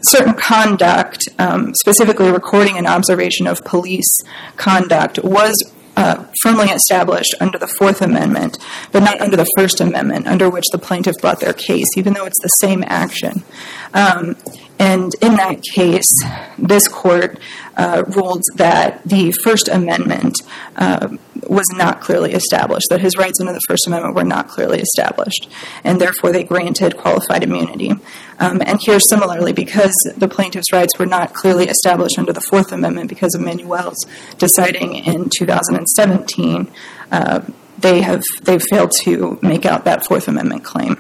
certain 0.03 0.35
conduct, 0.35 1.29
um, 1.39 1.73
specifically 1.75 2.31
recording 2.31 2.77
and 2.77 2.87
observation 2.87 3.47
of 3.47 3.65
police 3.65 4.19
conduct, 4.57 5.23
was 5.23 5.55
uh, 5.97 6.25
firmly 6.43 6.67
established 6.67 7.35
under 7.41 7.59
the 7.59 7.69
Fourth 7.69 8.03
Amendment, 8.03 8.59
but 8.91 9.03
not 9.03 9.21
under 9.21 9.37
the 9.37 9.47
First 9.57 9.81
Amendment, 9.81 10.27
under 10.27 10.51
which 10.51 10.65
the 10.73 10.79
plaintiff 10.79 11.15
brought 11.21 11.41
their 11.41 11.53
case, 11.53 11.87
even 11.97 12.15
though 12.15 12.25
it's 12.25 12.41
the 12.43 12.49
same 12.49 12.83
action. 12.87 13.45
Um, 13.93 14.37
and 14.79 15.13
in 15.23 15.37
that 15.37 15.63
case, 15.63 16.13
this 16.59 16.89
court 16.89 17.39
uh, 17.77 18.03
ruled 18.09 18.43
that 18.57 19.05
the 19.05 19.33
First 19.45 19.69
Amendment 19.69 20.35
uh, 20.77 21.17
was 21.49 21.67
not 21.75 22.01
clearly 22.01 22.33
established, 22.33 22.87
that 22.91 23.01
his 23.01 23.17
rights 23.17 23.41
under 23.41 23.53
the 23.53 23.61
First 23.69 23.87
Amendment 23.87 24.15
were 24.15 24.25
not 24.25 24.49
clearly 24.49 24.81
established, 24.81 25.49
and 25.83 26.01
therefore 26.01 26.33
they 26.33 26.45
granted 26.45 26.97
qualified 26.97 27.43
immunity. 27.43 27.93
Um, 28.39 28.63
and 28.65 28.81
here, 28.81 28.99
similarly, 29.01 29.53
because 29.53 29.95
the 30.17 30.29
plaintiff's 30.29 30.73
rights 30.73 30.99
were 30.99 31.07
not 31.07 31.35
clearly 31.35 31.69
established 31.69 32.19
under 32.19 32.33
the 32.33 32.41
Fourth 32.41 32.73
Amendment 32.73 33.09
because 33.09 33.35
of 33.35 33.41
Manuel's 33.41 34.05
deciding 34.39 34.97
in 34.97 35.31
2017, 35.31 36.71
uh, 37.13 37.41
they 37.79 38.01
have 38.03 38.23
they've 38.43 38.63
failed 38.71 38.93
to 39.03 39.39
make 39.43 39.67
out 39.67 39.85
that 39.85 40.07
Fourth 40.07 40.29
Amendment 40.29 40.65
claim. 40.65 40.97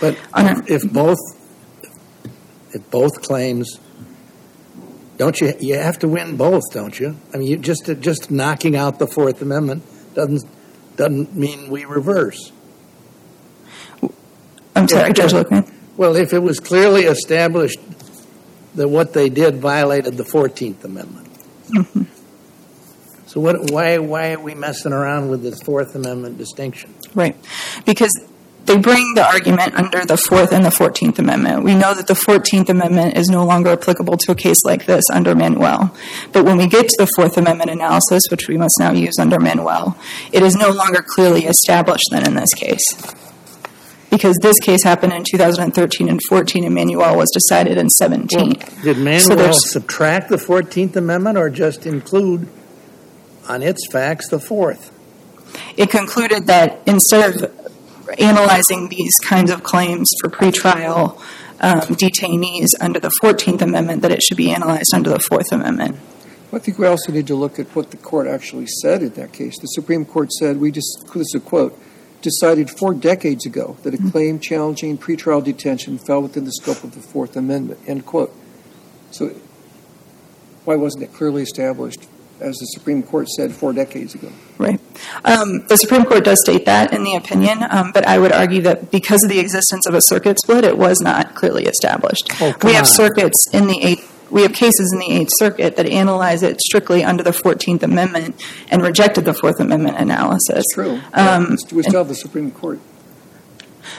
But 0.00 0.18
Honor. 0.32 0.62
if 0.66 0.90
both, 0.90 1.18
if 2.72 2.90
both 2.90 3.22
claims, 3.22 3.78
don't 5.16 5.40
you, 5.40 5.54
you 5.60 5.76
have 5.76 5.98
to 6.00 6.08
win 6.08 6.36
both, 6.36 6.62
don't 6.72 6.98
you? 6.98 7.16
I 7.32 7.38
mean, 7.38 7.48
you 7.48 7.56
just, 7.56 7.90
just 8.00 8.30
knocking 8.30 8.76
out 8.76 8.98
the 8.98 9.06
Fourth 9.06 9.40
Amendment 9.42 9.82
doesn't, 10.14 10.44
doesn't 10.96 11.34
mean 11.34 11.70
we 11.70 11.84
reverse. 11.84 12.52
I'm 14.76 14.88
sorry, 14.88 15.08
Yeah. 15.08 15.12
Judge 15.12 15.32
Loken. 15.32 15.72
Well, 15.96 16.16
if 16.16 16.32
it 16.32 16.40
was 16.40 16.58
clearly 16.58 17.04
established 17.04 17.78
that 18.74 18.88
what 18.88 19.12
they 19.12 19.28
did 19.28 19.56
violated 19.56 20.16
the 20.16 20.24
Fourteenth 20.24 20.84
Amendment. 20.84 21.28
Mm-hmm. 21.68 22.02
So 23.26 23.40
what, 23.40 23.70
why, 23.70 23.98
why 23.98 24.32
are 24.32 24.40
we 24.40 24.54
messing 24.54 24.92
around 24.92 25.28
with 25.28 25.42
this 25.42 25.60
Fourth 25.62 25.94
Amendment 25.94 26.38
distinction? 26.38 26.94
Right. 27.14 27.36
Because 27.86 28.12
they 28.66 28.78
bring 28.78 29.14
the 29.14 29.24
argument 29.26 29.74
under 29.74 30.04
the 30.04 30.16
Fourth 30.16 30.52
and 30.52 30.64
the 30.64 30.70
Fourteenth 30.70 31.18
Amendment. 31.18 31.64
We 31.64 31.74
know 31.74 31.92
that 31.94 32.06
the 32.06 32.14
Fourteenth 32.14 32.70
Amendment 32.70 33.16
is 33.16 33.28
no 33.28 33.44
longer 33.44 33.70
applicable 33.70 34.16
to 34.18 34.32
a 34.32 34.34
case 34.34 34.64
like 34.64 34.86
this 34.86 35.04
under 35.12 35.34
Manuel. 35.34 35.94
But 36.32 36.44
when 36.44 36.56
we 36.56 36.66
get 36.66 36.88
to 36.88 36.96
the 36.98 37.08
Fourth 37.16 37.36
Amendment 37.36 37.70
analysis, 37.70 38.22
which 38.30 38.48
we 38.48 38.56
must 38.56 38.74
now 38.80 38.92
use 38.92 39.18
under 39.20 39.38
Manuel, 39.38 39.98
it 40.32 40.42
is 40.42 40.54
no 40.56 40.70
longer 40.70 41.04
clearly 41.06 41.44
established 41.44 42.08
then 42.10 42.26
in 42.26 42.34
this 42.34 42.54
case. 42.54 42.82
Because 44.10 44.36
this 44.42 44.60
case 44.60 44.84
happened 44.84 45.12
in 45.12 45.24
2013 45.28 46.08
and 46.08 46.20
14, 46.28 46.64
and 46.64 46.74
Manuel 46.74 47.16
was 47.16 47.30
decided 47.32 47.76
in 47.76 47.88
17. 47.90 48.54
Did 48.82 48.98
Manuel 48.98 49.36
there's- 49.36 49.70
subtract 49.72 50.28
the 50.30 50.38
Fourteenth 50.38 50.96
Amendment 50.96 51.36
or 51.36 51.50
just 51.50 51.84
include 51.84 52.46
on 53.48 53.62
its 53.62 53.80
facts 53.92 54.28
the 54.28 54.38
Fourth? 54.38 54.90
it 55.76 55.88
concluded 55.90 56.46
that 56.48 56.80
instead 56.86 57.34
of 57.42 57.50
analyzing 58.18 58.88
these 58.88 59.16
kinds 59.18 59.50
of 59.50 59.62
claims 59.62 60.10
for 60.20 60.30
pretrial 60.30 61.18
um, 61.60 61.80
detainees 61.80 62.68
under 62.80 63.00
the 63.00 63.10
14th 63.22 63.62
Amendment, 63.62 64.02
that 64.02 64.12
it 64.12 64.22
should 64.22 64.36
be 64.36 64.50
analyzed 64.50 64.92
under 64.94 65.10
the 65.10 65.18
Fourth 65.18 65.50
Amendment. 65.52 65.96
I 66.52 66.58
think 66.58 66.78
we 66.78 66.86
also 66.86 67.10
need 67.10 67.26
to 67.26 67.34
look 67.34 67.58
at 67.58 67.66
what 67.74 67.90
the 67.90 67.96
court 67.96 68.28
actually 68.28 68.66
said 68.66 69.02
in 69.02 69.10
that 69.14 69.32
case. 69.32 69.58
The 69.58 69.66
Supreme 69.66 70.04
Court 70.04 70.32
said, 70.32 70.58
we 70.58 70.70
just, 70.70 71.04
this 71.12 71.28
is 71.28 71.34
a 71.34 71.40
quote, 71.40 71.78
decided 72.22 72.70
four 72.70 72.94
decades 72.94 73.44
ago 73.44 73.76
that 73.82 73.92
a 73.92 74.10
claim 74.10 74.38
challenging 74.38 74.96
pretrial 74.96 75.42
detention 75.42 75.98
fell 75.98 76.22
within 76.22 76.44
the 76.44 76.52
scope 76.52 76.84
of 76.84 76.94
the 76.94 77.00
Fourth 77.00 77.36
Amendment, 77.36 77.80
end 77.86 78.06
quote. 78.06 78.32
So 79.10 79.34
why 80.64 80.76
wasn't 80.76 81.04
it 81.04 81.12
clearly 81.12 81.42
established, 81.42 82.06
as 82.40 82.56
the 82.56 82.66
Supreme 82.66 83.02
Court 83.02 83.28
said 83.28 83.52
four 83.52 83.72
decades 83.72 84.14
ago? 84.14 84.30
Right. 84.58 84.80
Um, 85.24 85.66
the 85.66 85.76
Supreme 85.76 86.04
Court 86.04 86.24
does 86.24 86.40
state 86.44 86.66
that 86.66 86.92
in 86.92 87.04
the 87.04 87.14
opinion, 87.16 87.64
um, 87.68 87.90
but 87.92 88.06
I 88.06 88.18
would 88.18 88.32
argue 88.32 88.62
that 88.62 88.90
because 88.90 89.22
of 89.24 89.30
the 89.30 89.38
existence 89.40 89.86
of 89.86 89.94
a 89.94 90.00
circuit 90.02 90.38
split, 90.40 90.64
it 90.64 90.78
was 90.78 91.00
not 91.00 91.34
clearly 91.34 91.64
established. 91.64 92.30
Oh, 92.40 92.52
come 92.52 92.68
we 92.68 92.74
have 92.74 92.84
on. 92.84 92.90
circuits 92.90 93.46
in 93.52 93.66
the 93.66 93.82
eighth. 93.82 94.10
We 94.30 94.42
have 94.42 94.52
cases 94.52 94.90
in 94.92 94.98
the 94.98 95.12
Eighth 95.12 95.30
Circuit 95.36 95.76
that 95.76 95.86
analyze 95.86 96.42
it 96.42 96.60
strictly 96.60 97.04
under 97.04 97.22
the 97.22 97.32
Fourteenth 97.32 97.82
Amendment 97.84 98.42
and 98.68 98.82
rejected 98.82 99.26
the 99.26 99.34
Fourth 99.34 99.60
Amendment 99.60 99.98
analysis. 99.98 100.64
True. 100.72 100.98
Um, 101.12 101.56
we 101.70 101.82
still 101.82 102.00
have 102.00 102.08
the 102.08 102.16
Supreme 102.16 102.50
Court. 102.50 102.80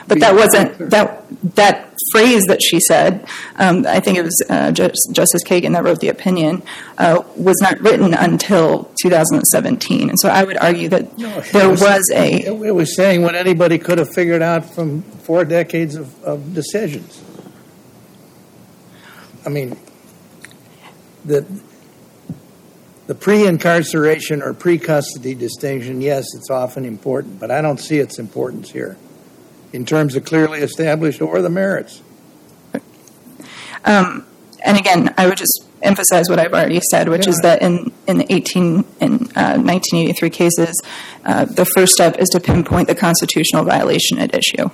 But 0.08 0.20
that 0.20 0.36
wasn't 0.36 0.90
that 0.92 1.24
that 1.56 1.94
phrase 2.12 2.44
that 2.48 2.62
she 2.62 2.80
said. 2.80 3.28
Um, 3.58 3.86
I 3.88 4.00
think 4.00 4.18
it 4.18 4.24
was 4.24 4.44
uh, 4.50 4.72
Just, 4.72 5.10
Justice 5.12 5.44
Kagan 5.44 5.74
that 5.74 5.84
wrote 5.84 6.00
the 6.00 6.10
opinion. 6.10 6.62
Uh, 6.98 7.24
was 7.36 7.58
not 7.62 7.80
written 7.80 8.14
until 8.14 8.92
2017, 9.02 10.10
and 10.10 10.20
so 10.20 10.30
I 10.30 10.44
would 10.44 10.58
argue 10.58 10.90
that 10.90 11.18
No, 11.18 11.42
there 11.54 11.70
was- 11.70 11.82
was 11.82 12.12
a 12.14 12.42
It 12.46 12.74
was 12.76 12.96
saying 12.96 13.22
what 13.22 13.36
anybody 13.36 13.78
could 13.78 13.98
have 13.98 14.14
figured 14.14 14.42
out 14.42 14.66
from 14.66 15.02
four 15.02 15.46
decades 15.46 15.96
of, 15.96 16.24
of 16.24 16.54
decisions. 16.54 17.22
I 19.46 19.50
mean, 19.50 19.78
the, 21.24 21.46
the 23.08 23.16
pre-incarceration 23.16 24.42
or 24.42 24.54
pre-custody 24.54 25.36
distinction, 25.36 26.02
yes, 26.02 26.26
it's 26.36 26.50
often 26.50 26.86
important, 26.86 27.40
but 27.40 27.52
I 27.52 27.62
don't 27.62 27.80
see 27.80 28.00
its 28.00 28.18
importance 28.20 28.72
here 28.72 28.98
in 29.76 29.86
terms 29.86 30.16
of 30.16 30.24
clearly 30.24 30.60
established 30.60 31.22
or 31.22 31.42
the 31.42 31.50
merits. 31.50 32.02
Um, 33.84 34.26
and 34.64 34.78
again, 34.78 35.14
I 35.18 35.28
would 35.28 35.38
just 35.38 35.66
emphasize 35.84 36.30
what 36.30 36.40
I've 36.40 36.54
already 36.54 36.80
said, 36.90 37.10
which 37.10 37.28
is 37.28 37.38
that 37.42 37.62
in 37.62 37.92
in 38.08 38.18
the 38.18 38.34
18 38.34 38.86
in 39.02 39.14
uh, 39.36 39.60
1983 39.60 40.30
cases, 40.30 40.82
uh, 41.26 41.46
the 41.46 41.66
first 41.66 41.92
step 41.92 42.18
is 42.18 42.30
to 42.30 42.40
pinpoint 42.40 42.88
the 42.88 42.96
constitutional 42.96 43.64
violation 43.64 44.18
at 44.18 44.34
issue. 44.34 44.70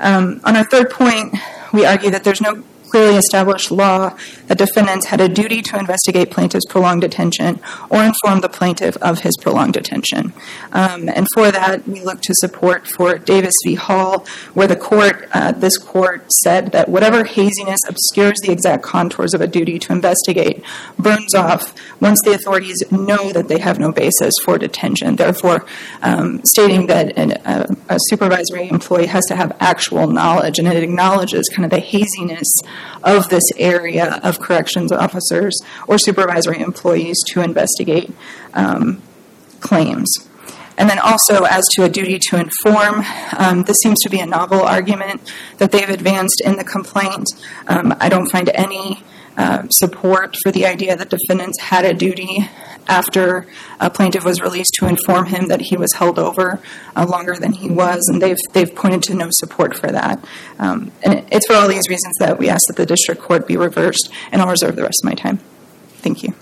Um, 0.00 0.40
on 0.44 0.54
our 0.54 0.64
third 0.64 0.90
point, 0.90 1.34
we 1.72 1.86
argue 1.86 2.10
that 2.10 2.22
there's 2.24 2.40
no 2.40 2.62
clearly 2.94 3.16
established 3.16 3.72
law 3.72 4.16
that 4.46 4.56
defendants 4.56 5.06
had 5.06 5.20
a 5.20 5.28
duty 5.28 5.60
to 5.60 5.76
investigate 5.76 6.30
plaintiff's 6.30 6.64
prolonged 6.66 7.00
detention 7.00 7.58
or 7.90 8.04
inform 8.04 8.38
the 8.40 8.48
plaintiff 8.48 8.96
of 8.98 9.18
his 9.22 9.36
prolonged 9.42 9.72
detention. 9.72 10.32
Um, 10.70 11.08
and 11.08 11.26
for 11.34 11.50
that, 11.50 11.88
we 11.88 12.02
look 12.02 12.20
to 12.20 12.32
support 12.36 12.86
for 12.86 13.18
Davis 13.18 13.52
v. 13.64 13.74
Hall, 13.74 14.24
where 14.52 14.68
the 14.68 14.76
court, 14.76 15.28
uh, 15.32 15.50
this 15.50 15.76
court 15.76 16.32
said 16.44 16.70
that 16.70 16.88
whatever 16.88 17.24
haziness 17.24 17.80
obscures 17.88 18.38
the 18.44 18.52
exact 18.52 18.84
contours 18.84 19.34
of 19.34 19.40
a 19.40 19.48
duty 19.48 19.80
to 19.80 19.92
investigate 19.92 20.62
burns 20.96 21.34
off 21.34 21.74
once 22.00 22.20
the 22.22 22.32
authorities 22.32 22.80
know 22.92 23.32
that 23.32 23.48
they 23.48 23.58
have 23.58 23.80
no 23.80 23.90
basis 23.90 24.34
for 24.44 24.56
detention. 24.56 25.16
Therefore, 25.16 25.66
um, 26.02 26.40
stating 26.44 26.86
that 26.86 27.18
an, 27.18 27.32
a, 27.44 27.76
a 27.88 27.98
supervisory 28.08 28.68
employee 28.68 29.06
has 29.06 29.24
to 29.26 29.34
have 29.34 29.56
actual 29.58 30.06
knowledge, 30.06 30.60
and 30.60 30.68
it 30.68 30.80
acknowledges 30.80 31.50
kind 31.52 31.64
of 31.64 31.72
the 31.72 31.80
haziness 31.80 32.44
of 33.02 33.28
this 33.28 33.44
area 33.56 34.20
of 34.22 34.40
corrections 34.40 34.92
officers 34.92 35.60
or 35.88 35.98
supervisory 35.98 36.60
employees 36.60 37.22
to 37.28 37.40
investigate 37.40 38.10
um, 38.54 39.02
claims. 39.60 40.28
And 40.76 40.90
then 40.90 40.98
also, 40.98 41.44
as 41.44 41.64
to 41.74 41.84
a 41.84 41.88
duty 41.88 42.18
to 42.30 42.40
inform, 42.40 43.04
um, 43.38 43.62
this 43.62 43.76
seems 43.82 44.00
to 44.00 44.10
be 44.10 44.18
a 44.18 44.26
novel 44.26 44.60
argument 44.60 45.32
that 45.58 45.70
they've 45.70 45.88
advanced 45.88 46.42
in 46.44 46.56
the 46.56 46.64
complaint. 46.64 47.28
Um, 47.68 47.94
I 48.00 48.08
don't 48.08 48.28
find 48.30 48.50
any 48.54 49.02
uh, 49.36 49.68
support 49.70 50.36
for 50.42 50.50
the 50.50 50.66
idea 50.66 50.96
that 50.96 51.10
defendants 51.10 51.60
had 51.60 51.84
a 51.84 51.94
duty 51.94 52.48
after 52.86 53.46
a 53.80 53.90
plaintiff 53.90 54.24
was 54.24 54.40
released 54.40 54.74
to 54.78 54.86
inform 54.86 55.26
him 55.26 55.48
that 55.48 55.60
he 55.60 55.76
was 55.76 55.92
held 55.94 56.18
over 56.18 56.60
uh, 56.96 57.06
longer 57.06 57.36
than 57.36 57.52
he 57.52 57.70
was, 57.70 58.08
and 58.08 58.20
they've 58.20 58.36
they've 58.52 58.74
pointed 58.74 59.02
to 59.04 59.14
no 59.14 59.28
support 59.30 59.76
for 59.76 59.90
that. 59.90 60.24
Um, 60.58 60.92
and 61.02 61.24
it's 61.30 61.46
for 61.46 61.54
all 61.54 61.68
these 61.68 61.88
reasons 61.88 62.14
that 62.18 62.38
we 62.38 62.48
ask 62.48 62.62
that 62.68 62.76
the 62.76 62.86
district 62.86 63.22
court 63.22 63.46
be 63.46 63.56
reversed, 63.56 64.10
and 64.32 64.40
I'll 64.40 64.48
reserve 64.48 64.76
the 64.76 64.82
rest 64.82 65.00
of 65.02 65.10
my 65.10 65.14
time. 65.14 65.38
Thank 65.98 66.22
you. 66.22 66.34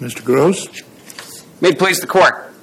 Mr. 0.00 0.24
Gross? 0.24 0.66
May 1.60 1.70
it 1.70 1.78
please 1.78 2.00
the 2.00 2.06
court. 2.06 2.54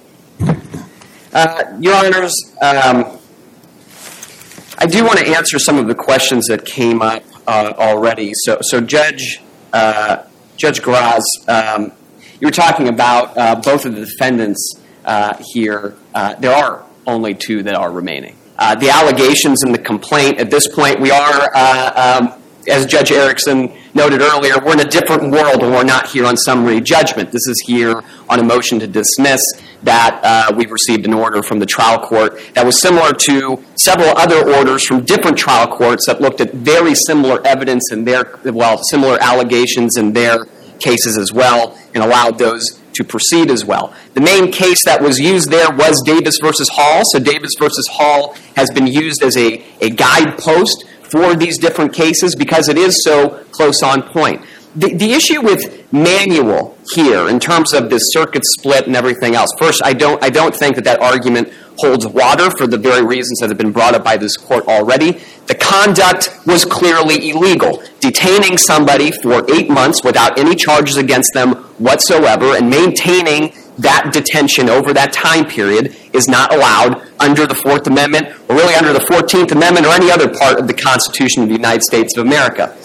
Uh, 1.32 1.77
Your 1.79 1.94
Honors, 1.94 2.34
um, 2.63 3.20
I 4.79 4.88
do 4.88 5.06
want 5.06 5.20
to 5.20 5.27
answer 5.27 5.60
some 5.60 5.77
of 5.77 5.86
the 5.86 5.94
questions 5.94 6.48
that 6.48 6.65
came 6.65 7.03
up 7.03 7.22
uh, 7.46 7.74
already. 7.77 8.32
So, 8.34 8.58
so 8.62 8.82
Judge 8.82 9.39
uh, 9.72 10.24
Judge 10.56 10.82
Grasz, 10.82 11.22
um, 11.48 11.91
you 12.39 12.48
were 12.48 12.51
talking 12.51 12.88
about 12.88 13.38
uh, 13.38 13.56
both 13.56 13.86
of 13.86 13.94
the 13.94 14.06
defendants 14.06 14.74
uh, 15.06 15.38
here. 15.53 15.96
Uh, 16.15 16.34
there 16.36 16.56
are 16.56 16.86
only 17.06 17.36
two 17.36 17.62
that 17.63 17.75
are 17.75 17.91
remaining. 17.91 18.36
the 18.58 18.89
allegations 18.89 19.63
in 19.63 19.72
the 19.72 19.77
complaint 19.77 20.39
at 20.39 20.50
this 20.50 20.67
point, 20.67 21.00
we 21.00 21.12
are, 21.12 21.56
um, 21.56 22.34
as 22.67 22.86
Judge 22.86 23.12
Erickson 23.12 23.71
noted 23.93 24.21
earlier, 24.21 24.55
we're 24.63 24.74
in 24.74 24.79
a 24.79 24.89
different 24.89 25.31
world 25.31 25.63
and 25.63 25.71
we're 25.71 25.83
not 25.83 26.07
here 26.07 26.25
on 26.25 26.36
summary 26.36 26.81
judgment. 26.81 27.31
This 27.31 27.47
is 27.47 27.63
here 27.65 28.03
on 28.29 28.39
a 28.39 28.43
motion 28.43 28.79
to 28.79 28.88
dismiss 28.88 29.41
that 29.83 30.19
uh, 30.24 30.55
we 30.55 30.65
received 30.65 31.05
an 31.05 31.13
order 31.13 31.41
from 31.41 31.59
the 31.59 31.65
trial 31.65 32.00
court 32.00 32.39
that 32.53 32.65
was 32.65 32.81
similar 32.81 33.13
to 33.13 33.63
several 33.75 34.09
other 34.17 34.53
orders 34.55 34.86
from 34.86 35.05
different 35.05 35.38
trial 35.38 35.67
courts 35.67 36.05
that 36.07 36.19
looked 36.19 36.41
at 36.41 36.53
very 36.53 36.93
similar 36.95 37.45
evidence 37.45 37.91
and 37.91 38.05
their, 38.05 38.38
well, 38.45 38.81
similar 38.89 39.17
allegations 39.21 39.97
in 39.97 40.13
their 40.13 40.45
cases 40.79 41.17
as 41.17 41.31
well 41.31 41.77
and 41.93 42.03
allowed 42.03 42.38
those 42.38 42.81
to 42.93 43.03
proceed 43.03 43.51
as 43.51 43.63
well. 43.63 43.93
The 44.15 44.21
main 44.21 44.51
case 44.51 44.83
that 44.86 45.01
was 45.01 45.19
used 45.19 45.51
there 45.51 45.69
was 45.71 46.01
Davis 46.05 46.38
versus 46.41 46.67
Hall. 46.71 47.03
So 47.12 47.19
Davis 47.19 47.51
versus 47.59 47.88
Hall 47.91 48.36
has 48.55 48.71
been 48.71 48.88
used 48.88 49.24
as 49.24 49.38
a, 49.38 49.63
a 49.81 49.91
guidepost 49.91 50.86
for 51.10 51.36
these 51.36 51.58
different 51.58 51.94
cases 51.94 52.36
because 52.36 52.70
it 52.70 52.78
is 52.78 53.04
so 53.04 53.44
close 53.52 53.82
on 53.84 54.04
point. 54.04 54.42
The, 54.76 54.94
the 54.94 55.14
issue 55.14 55.42
with 55.42 55.92
Manuel 55.92 56.78
here, 56.94 57.28
in 57.28 57.40
terms 57.40 57.74
of 57.74 57.90
the 57.90 57.98
circuit 57.98 58.44
split 58.60 58.86
and 58.86 58.96
everything 58.96 59.34
else, 59.34 59.50
first, 59.58 59.82
I 59.84 59.94
don't, 59.94 60.24
I 60.24 60.30
don't 60.30 60.54
think 60.54 60.76
that 60.76 60.84
that 60.84 61.02
argument 61.02 61.52
holds 61.78 62.06
water 62.06 62.52
for 62.52 62.68
the 62.68 62.78
very 62.78 63.04
reasons 63.04 63.40
that 63.40 63.50
have 63.50 63.58
been 63.58 63.72
brought 63.72 63.96
up 63.96 64.04
by 64.04 64.18
this 64.18 64.38
court 64.38 64.68
already. 64.68 65.20
The 65.48 65.56
conduct 65.56 66.30
was 66.46 66.66
clearly 66.66 67.30
illegal. 67.30 67.82
Detaining 68.00 68.58
somebody 68.58 69.12
for 69.12 69.46
eight 69.52 69.70
months 69.70 70.04
without 70.04 70.38
any 70.38 70.56
charges 70.56 70.98
against 70.98 71.32
them 71.34 71.56
whatsoever 71.80 72.56
and 72.56 72.70
maintaining 72.70 73.54
that 73.77 74.12
detention 74.12 74.69
over 74.69 74.93
that 74.93 75.13
time 75.13 75.46
period 75.46 75.96
is 76.13 76.27
not 76.27 76.53
allowed 76.53 77.07
under 77.19 77.46
the 77.46 77.55
Fourth 77.55 77.88
Amendment 77.88 78.27
or 78.50 78.55
really 78.55 78.75
under 78.75 78.93
the 78.93 79.00
14th 79.00 79.51
Amendment 79.51 79.86
or 79.86 79.89
any 79.89 80.12
other 80.12 80.27
part 80.27 80.60
of 80.60 80.67
the 80.67 80.74
Constitution 80.74 81.43
of 81.43 81.50
the 81.50 81.55
United 81.55 81.84
States 81.84 82.17
of 82.17 82.25
America. 82.25 82.75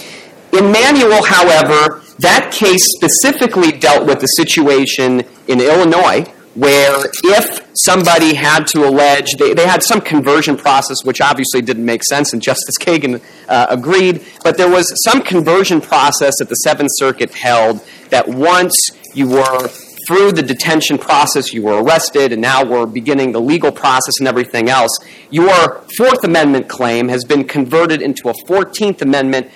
In 0.52 0.70
Manuel, 0.70 1.24
however, 1.24 2.02
that 2.18 2.52
case 2.52 2.84
specifically 2.96 3.72
dealt 3.72 4.06
with 4.06 4.20
the 4.20 4.26
situation 4.26 5.22
in 5.48 5.60
Illinois 5.60 6.26
where 6.54 7.06
if 7.24 7.66
somebody 7.74 8.34
had 8.34 8.66
to 8.66 8.86
allege, 8.86 9.36
they, 9.38 9.54
they 9.54 9.66
had 9.66 9.82
some 9.82 10.00
conversion 10.00 10.56
process 10.56 10.98
which 11.04 11.20
obviously 11.20 11.62
didn't 11.62 11.84
make 11.84 12.04
sense, 12.04 12.32
and 12.32 12.42
Justice 12.42 12.76
Kagan 12.78 13.22
uh, 13.48 13.66
agreed, 13.70 14.22
but 14.44 14.58
there 14.58 14.70
was 14.70 14.92
some 15.04 15.22
conversion 15.22 15.80
process 15.80 16.34
that 16.38 16.48
the 16.48 16.56
Seventh 16.56 16.90
Circuit 16.96 17.32
held 17.32 17.80
that 18.10 18.28
once 18.28 18.74
you 19.14 19.28
were 19.28 19.68
through 20.12 20.30
the 20.30 20.42
detention 20.42 20.98
process, 20.98 21.54
you 21.54 21.62
were 21.62 21.82
arrested, 21.82 22.32
and 22.32 22.42
now 22.42 22.62
we're 22.62 22.84
beginning 22.84 23.32
the 23.32 23.40
legal 23.40 23.72
process 23.72 24.18
and 24.18 24.28
everything 24.28 24.68
else. 24.68 24.90
Your 25.30 25.80
Fourth 25.96 26.22
Amendment 26.22 26.68
claim 26.68 27.08
has 27.08 27.24
been 27.24 27.44
converted 27.44 28.02
into 28.02 28.28
a 28.28 28.34
14th 28.46 29.00
Amendment 29.00 29.50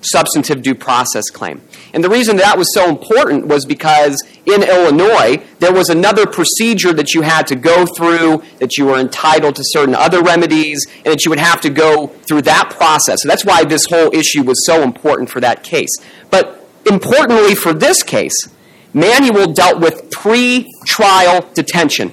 substantive 0.00 0.62
due 0.62 0.74
process 0.74 1.30
claim. 1.30 1.62
And 1.92 2.02
the 2.02 2.10
reason 2.10 2.38
that 2.38 2.58
was 2.58 2.74
so 2.74 2.88
important 2.88 3.46
was 3.46 3.64
because 3.64 4.20
in 4.44 4.64
Illinois, 4.64 5.40
there 5.60 5.72
was 5.72 5.90
another 5.90 6.26
procedure 6.26 6.92
that 6.92 7.14
you 7.14 7.22
had 7.22 7.46
to 7.46 7.54
go 7.54 7.86
through, 7.86 8.42
that 8.58 8.76
you 8.76 8.86
were 8.86 8.98
entitled 8.98 9.54
to 9.54 9.62
certain 9.64 9.94
other 9.94 10.22
remedies, 10.22 10.84
and 10.96 11.06
that 11.06 11.24
you 11.24 11.30
would 11.30 11.38
have 11.38 11.60
to 11.60 11.70
go 11.70 12.08
through 12.08 12.42
that 12.42 12.70
process. 12.76 13.22
So 13.22 13.28
that's 13.28 13.44
why 13.44 13.62
this 13.62 13.86
whole 13.86 14.12
issue 14.12 14.42
was 14.42 14.66
so 14.66 14.82
important 14.82 15.30
for 15.30 15.38
that 15.40 15.62
case. 15.62 15.96
But 16.30 16.68
importantly 16.84 17.54
for 17.54 17.72
this 17.72 18.02
case, 18.02 18.48
Manuel 18.94 19.52
dealt 19.52 19.80
with 19.80 20.10
pre 20.10 20.72
trial 20.86 21.46
detention. 21.52 22.12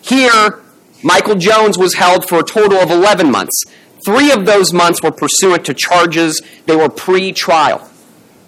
Here, 0.00 0.62
Michael 1.02 1.36
Jones 1.36 1.78
was 1.78 1.94
held 1.94 2.28
for 2.28 2.40
a 2.40 2.42
total 2.42 2.78
of 2.78 2.90
11 2.90 3.30
months. 3.30 3.62
Three 4.04 4.32
of 4.32 4.46
those 4.46 4.72
months 4.72 5.02
were 5.02 5.12
pursuant 5.12 5.64
to 5.66 5.74
charges, 5.74 6.40
they 6.66 6.74
were 6.74 6.88
pre 6.88 7.32
trial. 7.32 7.88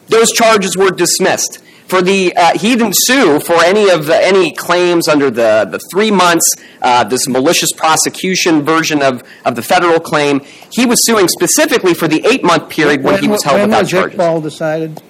Those 0.08 0.32
charges 0.32 0.76
were 0.76 0.90
dismissed. 0.90 1.62
For 1.86 2.00
the, 2.00 2.34
uh, 2.34 2.56
he 2.56 2.74
didn't 2.74 2.94
sue 2.96 3.38
for 3.38 3.62
any 3.62 3.90
of 3.90 4.06
the, 4.06 4.16
any 4.16 4.50
claims 4.50 5.08
under 5.08 5.30
the, 5.30 5.68
the 5.70 5.78
three 5.90 6.10
months, 6.10 6.50
uh, 6.80 7.04
this 7.04 7.28
malicious 7.28 7.70
prosecution 7.76 8.62
version 8.62 9.02
of, 9.02 9.22
of 9.44 9.56
the 9.56 9.62
federal 9.62 10.00
claim. 10.00 10.40
He 10.70 10.86
was 10.86 11.04
suing 11.04 11.28
specifically 11.28 11.92
for 11.92 12.08
the 12.08 12.24
eight 12.26 12.42
month 12.42 12.70
period 12.70 13.02
when, 13.02 13.14
when 13.14 13.22
he 13.22 13.28
was 13.28 13.42
held 13.42 13.60
when 13.60 13.68
without 13.68 13.82
was 13.82 13.90
charges. 13.90 14.18
Iqbal 14.18 14.42
decided? 14.42 15.02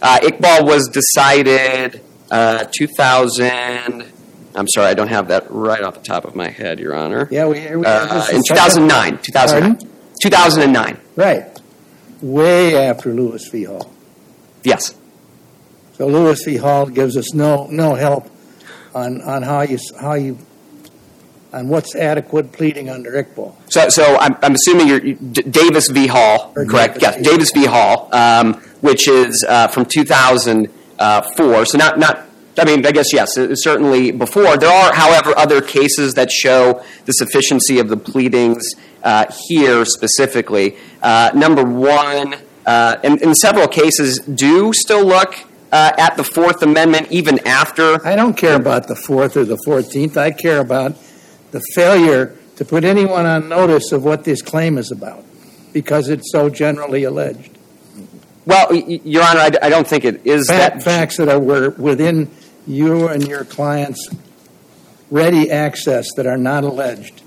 Uh, 0.00 0.18
Iqbal 0.20 0.64
was 0.64 0.88
decided 0.88 2.00
uh, 2.30 2.64
2000. 2.72 4.04
I'm 4.54 4.68
sorry, 4.68 4.88
I 4.88 4.94
don't 4.94 5.08
have 5.08 5.28
that 5.28 5.50
right 5.50 5.82
off 5.82 5.94
the 5.94 6.00
top 6.00 6.24
of 6.24 6.34
my 6.34 6.48
head, 6.48 6.78
Your 6.80 6.94
Honor. 6.94 7.28
Yeah, 7.30 7.46
we, 7.46 7.74
we 7.76 7.84
uh, 7.84 8.26
in 8.32 8.42
2009. 8.48 9.18
2009. 9.22 9.90
2009. 10.22 10.98
Right. 11.16 11.60
Way 12.20 12.76
after 12.76 13.12
Lewis 13.14 13.48
v. 13.48 13.64
Hall. 13.64 13.92
Yes. 14.64 14.94
So 15.94 16.06
Lewis 16.06 16.42
v. 16.44 16.56
Hall 16.56 16.86
gives 16.86 17.16
us 17.16 17.34
no 17.34 17.66
no 17.70 17.94
help 17.94 18.30
on 18.94 19.20
on 19.22 19.42
how 19.42 19.62
you 19.62 19.78
how 20.00 20.14
you 20.14 20.38
on 21.52 21.68
what's 21.68 21.94
adequate 21.94 22.52
pleading 22.52 22.88
under 22.90 23.10
Iqbal. 23.12 23.54
So 23.70 23.88
so 23.88 24.16
I'm, 24.18 24.36
I'm 24.42 24.54
assuming 24.54 24.88
you're 24.88 25.00
D- 25.00 25.42
Davis 25.42 25.88
v. 25.88 26.06
Hall, 26.06 26.52
Or 26.56 26.64
correct? 26.66 27.00
Davis 27.00 27.16
yes. 27.16 27.26
Davis 27.26 27.50
v. 27.52 27.64
Hall, 27.66 28.08
um, 28.12 28.54
which 28.80 29.08
is 29.08 29.44
uh, 29.48 29.68
from 29.68 29.86
2004. 29.86 31.64
So 31.66 31.78
not 31.78 31.98
not. 31.98 32.24
I 32.60 32.64
mean, 32.64 32.84
I 32.84 32.90
guess 32.90 33.12
yes, 33.12 33.34
certainly 33.62 34.10
before. 34.10 34.56
There 34.56 34.68
are, 34.68 34.92
however, 34.92 35.32
other 35.38 35.60
cases 35.60 36.14
that 36.14 36.28
show 36.32 36.82
the 37.04 37.12
sufficiency 37.12 37.78
of 37.78 37.88
the 37.88 37.96
pleadings 37.96 38.74
uh, 39.04 39.26
here 39.46 39.84
specifically. 39.84 40.76
Uh, 41.00 41.30
number 41.36 41.62
one, 41.62 42.34
uh, 42.66 42.96
in, 43.04 43.22
in 43.22 43.32
several 43.36 43.68
cases, 43.68 44.18
do 44.18 44.72
still 44.72 45.06
look 45.06 45.36
uh, 45.70 45.92
at 45.98 46.16
the 46.16 46.24
Fourth 46.24 46.60
Amendment 46.62 47.06
even 47.12 47.38
after 47.46 48.04
I 48.04 48.16
don't 48.16 48.36
care 48.36 48.56
about 48.56 48.88
the 48.88 48.96
fourth 48.96 49.36
or 49.36 49.44
the 49.44 49.58
fourteenth. 49.64 50.16
I 50.16 50.32
care 50.32 50.58
about 50.58 50.96
the 51.50 51.60
failure 51.74 52.36
to 52.56 52.64
put 52.64 52.84
anyone 52.84 53.26
on 53.26 53.48
notice 53.48 53.92
of 53.92 54.04
what 54.04 54.24
this 54.24 54.42
claim 54.42 54.78
is 54.78 54.90
about, 54.90 55.24
because 55.72 56.08
it's 56.08 56.30
so 56.32 56.48
generally 56.50 57.04
alleged. 57.04 57.56
Well, 58.46 58.74
Your 58.74 59.22
Honor, 59.24 59.40
I, 59.40 59.50
d- 59.50 59.58
I 59.62 59.68
don't 59.68 59.86
think 59.86 60.04
it 60.04 60.26
is 60.26 60.46
that. 60.46 60.82
facts 60.82 61.18
that 61.18 61.28
are 61.28 61.38
were 61.38 61.70
within 61.70 62.30
you 62.66 63.08
and 63.08 63.26
your 63.26 63.44
clients' 63.44 64.08
ready 65.10 65.50
access 65.50 66.12
that 66.16 66.26
are 66.26 66.38
not 66.38 66.64
alleged. 66.64 67.22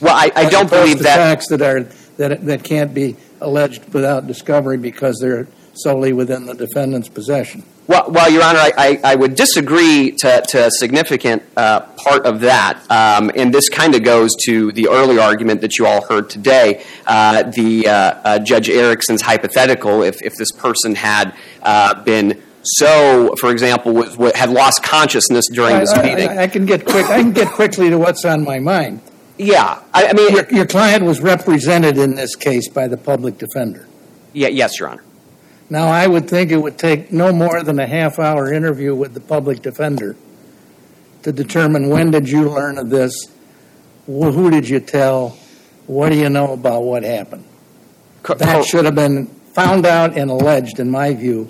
Well, 0.00 0.14
I, 0.14 0.30
I 0.34 0.48
don't 0.48 0.68
believe 0.70 1.00
that. 1.00 1.16
facts 1.16 1.48
that 1.48 1.62
are 1.62 1.82
that 2.16 2.44
that 2.46 2.64
can't 2.64 2.92
be 2.92 3.16
alleged 3.40 3.92
without 3.92 4.26
discovery 4.26 4.76
because 4.76 5.18
they're 5.20 5.46
solely 5.74 6.12
within 6.12 6.46
the 6.46 6.54
defendant's 6.54 7.08
possession. 7.08 7.62
Well, 7.90 8.08
well, 8.08 8.30
Your 8.30 8.44
Honor, 8.44 8.60
I, 8.60 8.72
I, 8.78 9.00
I 9.02 9.14
would 9.16 9.34
disagree 9.34 10.12
to, 10.18 10.44
to 10.50 10.66
a 10.66 10.70
significant 10.70 11.42
uh, 11.56 11.80
part 11.96 12.24
of 12.24 12.38
that. 12.42 12.80
Um, 12.88 13.32
and 13.34 13.52
this 13.52 13.68
kind 13.68 13.96
of 13.96 14.04
goes 14.04 14.30
to 14.46 14.70
the 14.70 14.86
earlier 14.88 15.18
argument 15.20 15.60
that 15.62 15.76
you 15.76 15.86
all 15.86 16.06
heard 16.06 16.30
today, 16.30 16.84
uh, 17.08 17.42
the 17.50 17.88
uh, 17.88 17.92
uh, 17.92 18.38
Judge 18.38 18.70
Erickson's 18.70 19.22
hypothetical, 19.22 20.04
if, 20.04 20.22
if 20.22 20.36
this 20.36 20.52
person 20.52 20.94
had 20.94 21.34
uh, 21.64 22.00
been 22.04 22.40
so, 22.62 23.34
for 23.40 23.50
example, 23.50 23.92
was, 23.92 24.16
was, 24.16 24.36
had 24.36 24.50
lost 24.50 24.84
consciousness 24.84 25.46
during 25.52 25.76
this 25.80 25.92
I- 25.92 26.00
I- 26.02 26.14
meeting. 26.14 26.28
I 26.38 26.46
can 26.46 26.66
get 26.66 26.84
quick, 26.84 27.06
I 27.06 27.20
can 27.22 27.32
get 27.32 27.48
quickly 27.48 27.90
to 27.90 27.98
what's 27.98 28.24
on 28.24 28.44
my 28.44 28.60
mind. 28.60 29.00
yeah, 29.36 29.82
I, 29.92 30.06
I 30.06 30.12
mean, 30.12 30.36
Your, 30.36 30.48
your 30.52 30.66
client 30.66 31.02
was 31.02 31.20
represented 31.20 31.98
in 31.98 32.14
this 32.14 32.36
case 32.36 32.68
by 32.68 32.86
the 32.86 32.96
public 32.98 33.36
defender. 33.38 33.88
yeah, 34.32 34.46
yes, 34.46 34.78
Your 34.78 34.90
Honor. 34.90 35.02
Now, 35.70 35.86
I 35.86 36.06
would 36.06 36.28
think 36.28 36.50
it 36.50 36.56
would 36.56 36.78
take 36.78 37.12
no 37.12 37.32
more 37.32 37.62
than 37.62 37.78
a 37.78 37.86
half-hour 37.86 38.52
interview 38.52 38.92
with 38.94 39.14
the 39.14 39.20
public 39.20 39.62
defender 39.62 40.16
to 41.22 41.32
determine 41.32 41.88
when 41.88 42.10
did 42.10 42.28
you 42.28 42.50
learn 42.50 42.76
of 42.76 42.90
this, 42.90 43.30
who 44.06 44.50
did 44.50 44.68
you 44.68 44.80
tell, 44.80 45.38
what 45.86 46.10
do 46.10 46.16
you 46.18 46.28
know 46.28 46.52
about 46.52 46.82
what 46.82 47.04
happened. 47.04 47.44
That 48.22 48.64
should 48.64 48.84
have 48.84 48.96
been 48.96 49.26
found 49.54 49.86
out 49.86 50.16
and 50.16 50.30
alleged, 50.30 50.80
in 50.80 50.90
my 50.90 51.14
view, 51.14 51.48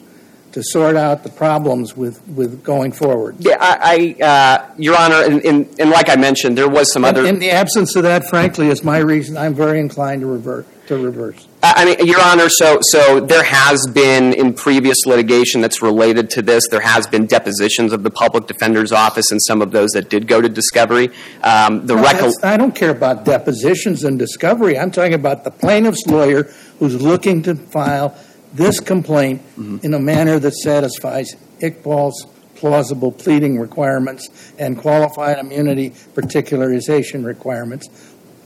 to 0.52 0.62
sort 0.62 0.96
out 0.96 1.22
the 1.22 1.30
problems 1.30 1.96
with, 1.96 2.20
with 2.28 2.62
going 2.62 2.92
forward. 2.92 3.36
Yeah, 3.38 3.56
I, 3.60 4.16
I 4.20 4.24
uh, 4.24 4.74
Your 4.76 4.98
Honor, 4.98 5.22
and, 5.24 5.44
and, 5.44 5.80
and 5.80 5.90
like 5.90 6.08
I 6.08 6.16
mentioned, 6.16 6.58
there 6.58 6.68
was 6.68 6.92
some 6.92 7.04
other. 7.04 7.24
In 7.24 7.38
the 7.38 7.50
absence 7.50 7.94
of 7.96 8.02
that, 8.02 8.24
frankly, 8.28 8.68
is 8.68 8.82
my 8.82 8.98
reason, 8.98 9.36
I'm 9.36 9.54
very 9.54 9.78
inclined 9.78 10.22
to 10.22 10.26
revert, 10.26 10.66
to 10.90 11.04
reverse. 11.04 11.46
I 11.62 11.84
mean, 11.84 12.06
Your 12.06 12.20
Honor, 12.20 12.48
so 12.48 12.78
so 12.82 13.20
there 13.20 13.44
has 13.44 13.86
been 13.86 14.32
in 14.32 14.54
previous 14.54 15.06
litigation 15.06 15.60
that's 15.60 15.82
related 15.82 16.30
to 16.30 16.42
this. 16.42 16.68
There 16.68 16.80
has 16.80 17.06
been 17.06 17.26
depositions 17.26 17.92
of 17.92 18.02
the 18.02 18.10
public 18.10 18.46
defender's 18.46 18.92
office, 18.92 19.30
and 19.30 19.40
some 19.42 19.62
of 19.62 19.70
those 19.70 19.90
that 19.90 20.08
did 20.08 20.26
go 20.26 20.40
to 20.40 20.48
discovery. 20.48 21.10
Um, 21.42 21.86
the 21.86 21.94
No, 21.94 22.32
I 22.42 22.56
don't 22.56 22.74
care 22.74 22.90
about 22.90 23.24
depositions 23.24 24.04
and 24.04 24.18
discovery. 24.18 24.78
I'm 24.78 24.90
talking 24.90 25.14
about 25.14 25.44
the 25.44 25.50
plaintiff's 25.50 26.06
lawyer 26.06 26.44
who's 26.78 27.00
looking 27.00 27.42
to 27.42 27.54
file 27.54 28.16
this 28.52 28.80
complaint 28.80 29.42
in 29.56 29.94
a 29.94 30.00
manner 30.00 30.38
that 30.40 30.54
satisfies 30.54 31.36
Iqbal's 31.60 32.26
plausible 32.56 33.12
pleading 33.12 33.58
requirements 33.58 34.52
and 34.58 34.76
qualified 34.76 35.38
immunity 35.38 35.90
particularization 35.90 37.24
requirements 37.24 37.88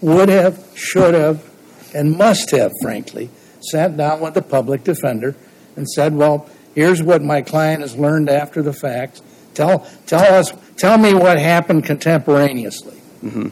would 0.01 0.29
have, 0.29 0.63
should 0.75 1.15
have, 1.15 1.43
and 1.95 2.17
must 2.17 2.51
have, 2.51 2.73
frankly, 2.83 3.31
sat 3.61 3.97
down 3.97 4.21
with 4.21 4.35
the 4.35 4.43
public 4.43 4.85
defender 4.85 5.37
and 5.77 5.89
said, 5.89 6.15
well, 6.15 6.49
here's 6.75 7.03
what 7.03 7.23
my 7.23 7.43
client 7.43 7.81
has 7.81 7.97
learned 7.97 8.29
after 8.29 8.63
the 8.63 8.73
fact. 8.73 9.23
Tell, 9.55 9.87
tell 10.07 10.35
us, 10.35 10.53
tell 10.77 10.99
me 10.99 11.15
what 11.15 11.39
happened 11.39 11.85
contemporaneously. 11.85 12.97
Mm-hmm. 13.23 13.49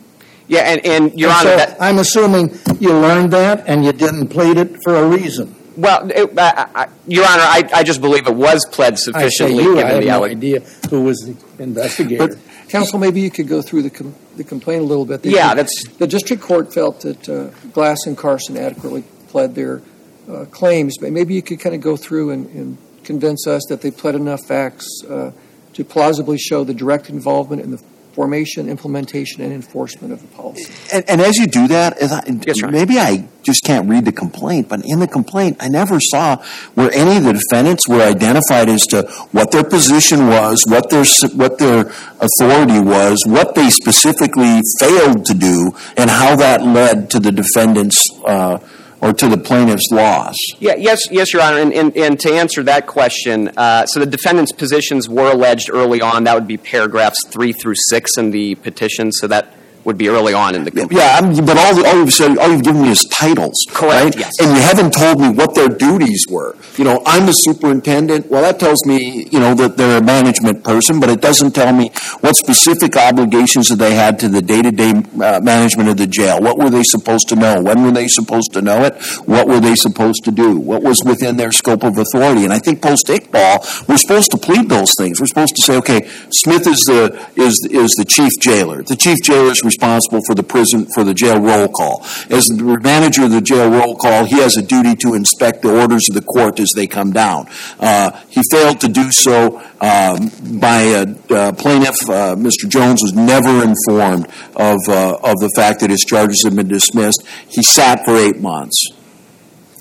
yeah, 0.48 0.60
and, 0.60 0.84
and 0.84 1.18
Your 1.18 1.30
And 1.30 1.38
Honor, 1.38 1.50
so 1.50 1.56
that, 1.56 1.76
I'm 1.80 1.98
assuming 1.98 2.58
you 2.78 2.92
learned 2.92 3.32
that 3.32 3.64
and 3.66 3.84
you 3.84 3.92
didn't 3.92 4.28
plead 4.28 4.58
it 4.58 4.82
for 4.82 4.96
a 4.96 5.08
reason. 5.08 5.54
well, 5.76 6.10
it, 6.10 6.38
I, 6.38 6.68
I, 6.74 6.88
Your 7.06 7.24
Honor, 7.24 7.42
I, 7.42 7.70
I 7.72 7.82
just 7.82 8.00
believe 8.00 8.26
it 8.26 8.34
was 8.34 8.66
pled 8.70 8.94
I 8.94 8.96
sufficiently 8.96 9.62
you, 9.62 9.78
I 9.78 9.84
have 9.84 10.02
the 10.02 10.08
no 10.08 10.24
idea 10.24 10.60
who 10.90 11.04
was 11.04 11.18
the 11.20 11.62
investigator. 11.62 12.38
Counsel, 12.68 12.98
maybe 12.98 13.20
you 13.20 13.30
could 13.30 13.48
go 13.48 13.60
through 13.62 13.82
the, 13.82 13.90
com- 13.90 14.14
the 14.36 14.44
complaint 14.44 14.82
a 14.82 14.86
little 14.86 15.04
bit. 15.04 15.22
The- 15.22 15.30
Yeah, 15.30 15.54
that's 15.54 15.86
The 15.98 16.06
district 16.06 16.42
court 16.42 16.72
felt 16.72 17.00
that 17.02 17.28
uh, 17.28 17.46
Glass 17.72 17.98
and 18.06 18.16
Carson 18.16 18.56
adequately 18.56 19.04
pled 19.28 19.54
their 19.54 19.82
uh, 20.30 20.44
claims, 20.46 20.96
but 20.98 21.12
maybe 21.12 21.34
you 21.34 21.42
could 21.42 21.60
kind 21.60 21.74
of 21.74 21.80
go 21.80 21.96
through 21.96 22.30
and, 22.30 22.46
and 22.50 22.78
convince 23.04 23.46
us 23.46 23.62
that 23.68 23.80
they 23.82 23.90
pled 23.90 24.14
enough 24.14 24.40
facts 24.46 24.86
uh, 25.08 25.32
to 25.74 25.84
plausibly 25.84 26.38
show 26.38 26.64
the 26.64 26.74
direct 26.74 27.08
involvement 27.08 27.60
in 27.62 27.70
the 27.72 27.82
formation, 28.12 28.68
implementation, 28.68 29.42
and 29.42 29.52
enforcement 29.52 30.12
of 30.12 30.20
the 30.20 30.28
policy. 30.28 30.72
And, 30.92 31.04
and 31.08 31.20
as 31.20 31.36
you 31.36 31.46
do 31.46 31.68
that, 31.68 31.98
as 31.98 32.12
I, 32.12 32.22
Yes, 32.46 32.62
maybe 32.62 32.98
I 32.98 33.28
just 33.42 33.64
can't 33.64 33.88
read 33.88 34.04
the 34.04 34.12
complaint, 34.12 34.68
but 34.68 34.82
in 34.84 35.00
the 35.00 35.06
complaint, 35.06 35.56
I 35.60 35.68
never 35.68 35.98
saw 36.00 36.36
where 36.74 36.90
any 36.92 37.16
of 37.16 37.24
the 37.24 37.32
defendants 37.32 37.88
were 37.88 38.02
identified 38.02 38.68
as 38.68 38.82
to 38.86 39.02
what 39.32 39.50
their 39.50 39.64
position 39.64 40.28
was, 40.28 40.64
what 40.66 40.90
their 40.90 41.04
what 41.34 41.58
their 41.58 41.92
authority 42.20 42.80
was, 42.80 43.22
what 43.26 43.54
they 43.54 43.70
specifically 43.70 44.60
failed 44.78 45.24
to 45.26 45.34
do, 45.34 45.72
and 45.96 46.10
how 46.10 46.36
that 46.36 46.62
led 46.62 47.10
to 47.10 47.20
the 47.20 47.32
defendant's 47.32 48.00
uh, 48.24 48.58
or 49.02 49.12
to 49.12 49.28
the 49.28 49.36
plaintiff's 49.36 49.88
loss. 49.90 50.36
Yeah, 50.60 50.76
yes, 50.76 51.10
yes, 51.10 51.32
Your 51.32 51.42
Honor. 51.42 51.58
And, 51.58 51.74
and, 51.74 51.96
and 51.96 52.20
to 52.20 52.32
answer 52.32 52.62
that 52.62 52.86
question, 52.86 53.48
uh, 53.56 53.84
so 53.84 53.98
the 53.98 54.06
defendant's 54.06 54.52
positions 54.52 55.08
were 55.08 55.32
alleged 55.32 55.70
early 55.72 56.00
on. 56.00 56.24
That 56.24 56.34
would 56.36 56.46
be 56.46 56.56
paragraphs 56.56 57.26
three 57.26 57.52
through 57.52 57.74
six 57.76 58.12
in 58.16 58.30
the 58.30 58.54
petition. 58.54 59.10
So 59.10 59.26
that 59.26 59.52
would 59.84 59.98
be 59.98 60.08
early 60.08 60.34
on 60.34 60.54
in 60.54 60.64
the 60.64 60.70
complaint. 60.70 60.92
Yeah, 60.92 61.18
I'm, 61.18 61.34
but 61.44 61.56
all, 61.58 61.86
all 61.86 61.96
you've 61.96 62.12
said, 62.12 62.38
all 62.38 62.50
you've 62.50 62.62
given 62.62 62.82
me 62.82 62.90
is 62.90 63.04
titles, 63.10 63.54
Correct, 63.68 64.04
right? 64.04 64.18
yes. 64.18 64.32
And 64.40 64.56
you 64.56 64.62
haven't 64.62 64.92
told 64.92 65.20
me 65.20 65.28
what 65.30 65.54
their 65.54 65.68
duties 65.68 66.26
were. 66.28 66.56
You 66.76 66.84
know, 66.84 67.02
I'm 67.06 67.26
the 67.26 67.32
superintendent. 67.32 68.30
Well, 68.30 68.42
that 68.42 68.58
tells 68.58 68.84
me, 68.86 69.28
you 69.30 69.40
know, 69.40 69.54
that 69.54 69.76
they're 69.76 69.98
a 69.98 70.02
management 70.02 70.64
person, 70.64 71.00
but 71.00 71.10
it 71.10 71.20
doesn't 71.20 71.52
tell 71.52 71.72
me 71.72 71.90
what 72.20 72.36
specific 72.36 72.96
obligations 72.96 73.68
that 73.68 73.76
they 73.76 73.94
had 73.94 74.18
to 74.20 74.28
the 74.28 74.42
day-to-day 74.42 74.90
uh, 75.22 75.40
management 75.40 75.88
of 75.88 75.96
the 75.96 76.06
jail. 76.06 76.40
What 76.40 76.58
were 76.58 76.70
they 76.70 76.82
supposed 76.84 77.28
to 77.28 77.36
know? 77.36 77.60
When 77.60 77.84
were 77.84 77.90
they 77.90 78.08
supposed 78.08 78.52
to 78.54 78.62
know 78.62 78.84
it? 78.84 78.94
What 79.26 79.48
were 79.48 79.60
they 79.60 79.74
supposed 79.74 80.24
to 80.24 80.30
do? 80.30 80.56
What 80.58 80.82
was 80.82 81.02
within 81.04 81.36
their 81.36 81.52
scope 81.52 81.82
of 81.82 81.98
authority? 81.98 82.44
And 82.44 82.52
I 82.52 82.58
think 82.58 82.82
post 82.82 83.06
Iqbal, 83.06 83.88
we're 83.88 83.96
supposed 83.96 84.30
to 84.32 84.38
plead 84.38 84.68
those 84.68 84.92
things. 84.96 85.20
We're 85.20 85.26
supposed 85.26 85.56
to 85.56 85.62
say, 85.62 85.76
okay, 85.78 86.08
Smith 86.30 86.66
is 86.66 86.78
the 86.86 87.28
is 87.36 87.66
is 87.70 87.90
the 87.98 88.04
chief 88.04 88.30
jailer. 88.40 88.82
The 88.82 88.96
chief 88.96 89.18
jailer 89.22 89.50
is 89.52 89.62
responsible 89.72 90.20
for 90.26 90.34
the 90.34 90.42
prison 90.42 90.86
for 90.94 91.04
the 91.04 91.14
jail 91.14 91.40
roll 91.40 91.68
call. 91.68 92.02
As 92.30 92.44
the 92.46 92.78
manager 92.82 93.24
of 93.24 93.30
the 93.30 93.40
jail 93.40 93.70
roll 93.70 93.96
call, 93.96 94.24
he 94.24 94.36
has 94.36 94.56
a 94.56 94.62
duty 94.62 94.94
to 94.96 95.14
inspect 95.14 95.62
the 95.62 95.80
orders 95.80 96.02
of 96.10 96.14
the 96.14 96.22
court 96.22 96.60
as 96.60 96.70
they 96.74 96.86
come 96.86 97.12
down. 97.12 97.48
Uh, 97.80 98.12
he 98.28 98.42
failed 98.50 98.80
to 98.80 98.88
do 98.88 99.10
so 99.10 99.60
um, 99.80 100.30
by 100.60 100.80
a 100.82 101.02
uh, 101.30 101.52
plaintiff. 101.52 101.96
Uh, 102.08 102.36
Mr. 102.36 102.68
Jones 102.68 103.00
was 103.02 103.12
never 103.14 103.64
informed 103.64 104.26
of 104.56 104.78
uh, 104.88 105.18
of 105.22 105.38
the 105.40 105.50
fact 105.56 105.80
that 105.80 105.90
his 105.90 106.04
charges 106.06 106.42
had 106.44 106.54
been 106.54 106.68
dismissed. 106.68 107.22
He 107.48 107.62
sat 107.62 108.04
for 108.04 108.16
eight 108.16 108.40
months. 108.40 108.92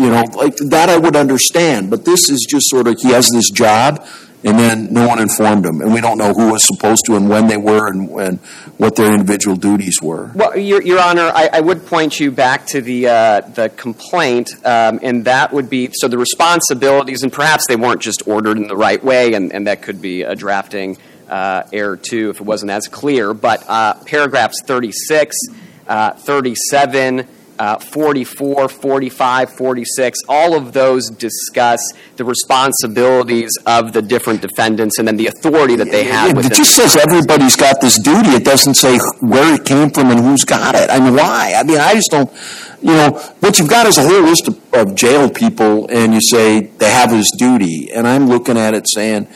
You 0.02 0.10
know, 0.10 0.24
like 0.34 0.56
that 0.70 0.90
I 0.90 0.98
would 0.98 1.16
understand, 1.16 1.92
but 1.92 2.06
this 2.06 2.28
is 2.28 2.48
just 2.50 2.70
sort 2.70 2.88
of 2.88 3.00
he 3.00 3.10
has 3.12 3.30
this 3.32 3.52
job, 3.52 4.04
and 4.44 4.58
then 4.58 4.92
no 4.92 5.08
one 5.08 5.20
informed 5.20 5.64
him, 5.64 5.80
and 5.80 5.94
we 5.94 6.02
don't 6.02 6.18
know 6.18 6.34
who 6.34 6.52
was 6.52 6.66
supposed 6.66 7.04
to 7.06 7.16
and 7.16 7.30
when 7.30 7.46
they 7.46 7.58
were 7.58 7.88
and, 7.88 8.10
and 8.10 8.40
what 8.78 8.96
their 8.96 9.14
individual 9.14 9.56
duties 9.56 10.02
were. 10.02 10.32
Well, 10.34 10.58
Your, 10.58 10.82
Your 10.82 11.00
Honor, 11.00 11.32
I, 11.36 11.50
I 11.54 11.62
would 11.62 11.86
point 11.86 12.20
you 12.20 12.32
back 12.32 12.66
to 12.68 12.82
the 12.82 13.10
uh, 13.10 13.42
the 13.42 13.70
complaint, 13.70 14.50
um, 14.66 15.00
and 15.04 15.26
that 15.26 15.54
would 15.54 15.70
be 15.70 15.92
so 15.94 16.08
the 16.08 16.18
responsibilities, 16.18 17.22
and 17.22 17.32
perhaps 17.32 17.68
they 17.68 17.76
weren't 17.76 18.02
just 18.02 18.28
ordered 18.28 18.58
in 18.58 18.68
the 18.68 18.76
right 18.76 19.04
way, 19.04 19.34
and, 19.34 19.54
and 19.54 19.68
that 19.68 19.84
could 19.84 20.02
be 20.02 20.24
a 20.24 20.36
drafting 20.36 20.98
uh, 21.30 21.62
error 21.72 21.96
too 21.96 22.32
if 22.32 22.42
it 22.42 22.44
wasn't 22.44 22.72
as 22.72 22.88
clear. 22.88 23.36
But 23.36 23.64
uh, 23.70 23.94
paragraphs 24.06 24.64
36, 24.64 25.36
uh, 25.88 26.14
37. 26.14 27.28
Uh, 27.62 27.78
44, 27.78 28.68
45, 28.70 29.54
46, 29.54 30.20
all 30.28 30.58
of 30.58 30.74
those 30.74 31.12
discuss 31.12 31.80
the 32.16 32.26
responsibilities 32.26 33.52
of 33.68 33.94
the 33.94 34.02
different 34.02 34.42
defendants 34.42 34.98
and 34.98 35.08
then 35.08 35.16
the 35.16 35.28
authority 35.28 35.76
that 35.76 35.92
they 35.92 36.06
have 36.06 36.36
It, 36.36 36.48
it 36.48 36.54
just 36.54 36.76
says 36.76 36.98
everybody's 36.98 37.56
got 37.56 37.80
this 37.80 38.00
duty. 38.00 38.30
It 38.30 38.44
doesn't 38.44 38.74
say 38.74 38.98
where 39.20 39.54
it 39.54 39.64
came 39.64 39.92
from 39.92 40.10
and 40.10 40.20
who's 40.22 40.44
got 40.44 40.74
it. 40.74 40.90
I 40.90 41.00
mean, 41.00 41.14
why? 41.14 41.54
I 41.56 41.62
mean, 41.62 41.78
I 41.78 41.94
just 41.94 42.10
don't. 42.10 42.32
You 42.82 42.94
know, 42.94 43.12
what 43.42 43.60
you've 43.60 43.70
got 43.70 43.86
is 43.86 44.00
a 44.00 44.10
whole 44.10 44.24
list 44.24 44.48
of, 44.48 44.60
of 44.74 44.96
jail 44.96 45.30
people, 45.30 45.88
and 45.92 46.16
you 46.16 46.20
say 46.20 46.62
they 46.62 46.90
have 46.90 47.12
this 47.12 47.30
duty, 47.38 47.92
and 47.94 48.08
I'm 48.08 48.28
looking 48.28 48.58
at 48.58 48.74
it 48.74 48.90
saying. 48.90 49.28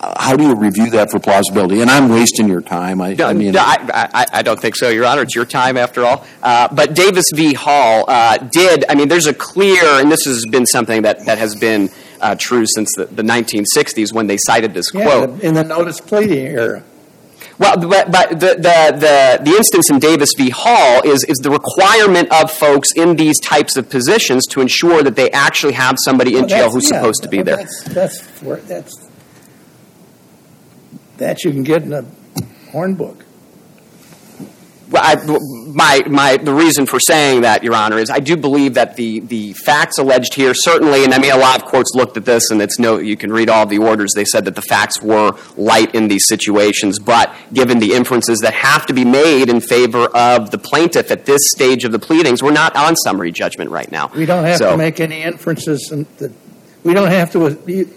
How 0.00 0.36
do 0.36 0.44
you 0.44 0.54
review 0.54 0.90
that 0.90 1.10
for 1.10 1.18
plausibility? 1.18 1.80
And 1.80 1.90
I'm 1.90 2.08
wasting 2.08 2.48
your 2.48 2.60
time. 2.60 3.00
I, 3.00 3.14
No, 3.14 3.26
I 3.28 3.32
mean, 3.32 3.52
no, 3.52 3.60
I, 3.60 4.08
I, 4.14 4.26
I 4.38 4.42
don't 4.42 4.60
think 4.60 4.76
so, 4.76 4.88
Your 4.88 5.04
Honor. 5.06 5.22
It's 5.22 5.34
your 5.34 5.44
time 5.44 5.76
after 5.76 6.04
all. 6.04 6.24
Uh, 6.42 6.68
but 6.74 6.94
Davis 6.94 7.24
v. 7.34 7.54
Hall 7.54 8.04
uh, 8.08 8.38
did, 8.38 8.84
I 8.88 8.94
mean, 8.94 9.08
there's 9.08 9.26
a 9.26 9.34
clear, 9.34 9.82
and 9.84 10.10
this 10.10 10.24
has 10.26 10.44
been 10.50 10.66
something 10.66 11.02
that, 11.02 11.24
that 11.26 11.38
has 11.38 11.54
been 11.56 11.90
uh, 12.20 12.34
true 12.38 12.64
since 12.66 12.90
the, 12.96 13.06
the 13.06 13.22
1960s 13.22 14.12
when 14.12 14.26
they 14.26 14.36
cited 14.38 14.74
this 14.74 14.86
Yeah, 14.94 15.04
quote. 15.04 15.40
in 15.42 15.54
the 15.54 15.64
notice 15.64 16.00
pleading 16.00 16.46
era. 16.46 16.82
Well, 17.56 17.76
but, 17.76 18.10
but 18.10 18.30
the, 18.30 18.54
the, 18.56 18.96
the, 18.98 19.40
the 19.44 19.56
instance 19.56 19.88
in 19.88 20.00
Davis 20.00 20.30
v. 20.36 20.50
Hall 20.50 21.02
is, 21.04 21.22
is 21.24 21.36
the 21.38 21.50
requirement 21.50 22.28
of 22.32 22.50
folks 22.50 22.88
in 22.96 23.14
these 23.14 23.38
types 23.40 23.76
of 23.76 23.88
positions 23.88 24.44
to 24.46 24.60
ensure 24.60 25.04
that 25.04 25.14
they 25.14 25.30
actually 25.30 25.74
have 25.74 25.96
somebody 26.04 26.32
in 26.32 26.40
Well, 26.40 26.48
jail 26.48 26.70
who's 26.70 26.90
yeah, 26.90 26.98
supposed 26.98 27.22
to 27.22 27.28
be 27.28 27.38
well, 27.38 27.44
there. 27.44 27.56
That's, 27.58 27.82
that's, 27.84 28.40
that's, 28.66 29.08
that 31.18 31.44
you 31.44 31.50
can 31.52 31.62
get 31.62 31.82
in 31.82 31.92
a 31.92 32.04
horn 32.70 32.94
book. 32.94 33.24
Well, 34.90 35.02
I, 35.02 35.16
my, 35.72 36.02
my, 36.08 36.36
the 36.36 36.52
reason 36.52 36.84
for 36.86 37.00
saying 37.00 37.40
that, 37.40 37.64
Your 37.64 37.74
Honor, 37.74 37.98
is 37.98 38.10
I 38.10 38.20
do 38.20 38.36
believe 38.36 38.74
that 38.74 38.96
the, 38.96 39.20
the 39.20 39.54
facts 39.54 39.98
alleged 39.98 40.34
here 40.34 40.52
certainly, 40.54 41.04
and 41.04 41.14
I 41.14 41.18
mean, 41.18 41.32
a 41.32 41.38
lot 41.38 41.60
of 41.60 41.66
courts 41.68 41.92
looked 41.94 42.16
at 42.18 42.26
this, 42.26 42.50
and 42.50 42.60
it's 42.60 42.78
no, 42.78 42.98
you 42.98 43.16
can 43.16 43.32
read 43.32 43.48
all 43.48 43.64
the 43.66 43.78
orders. 43.78 44.12
They 44.14 44.26
said 44.26 44.44
that 44.44 44.54
the 44.54 44.62
facts 44.62 45.00
were 45.02 45.36
light 45.56 45.94
in 45.94 46.08
these 46.08 46.26
situations, 46.28 46.98
but 46.98 47.34
given 47.52 47.78
the 47.78 47.94
inferences 47.94 48.38
that 48.42 48.52
have 48.52 48.84
to 48.86 48.92
be 48.92 49.06
made 49.06 49.48
in 49.48 49.60
favor 49.62 50.04
of 50.14 50.50
the 50.50 50.58
plaintiff 50.58 51.10
at 51.10 51.24
this 51.24 51.40
stage 51.54 51.84
of 51.84 51.90
the 51.90 51.98
pleadings, 51.98 52.42
we're 52.42 52.52
not 52.52 52.76
on 52.76 52.94
summary 52.94 53.32
judgment 53.32 53.70
right 53.70 53.90
now. 53.90 54.10
We 54.14 54.26
don't 54.26 54.44
have 54.44 54.58
So- 54.58 54.72
to 54.72 54.76
make 54.76 55.00
any 55.00 55.22
inferences, 55.22 55.90
and 55.90 56.06
we 56.84 56.92
don't 56.92 57.10
have 57.10 57.32
to 57.32 57.46
uh, 57.46 57.54
u- 57.66 57.88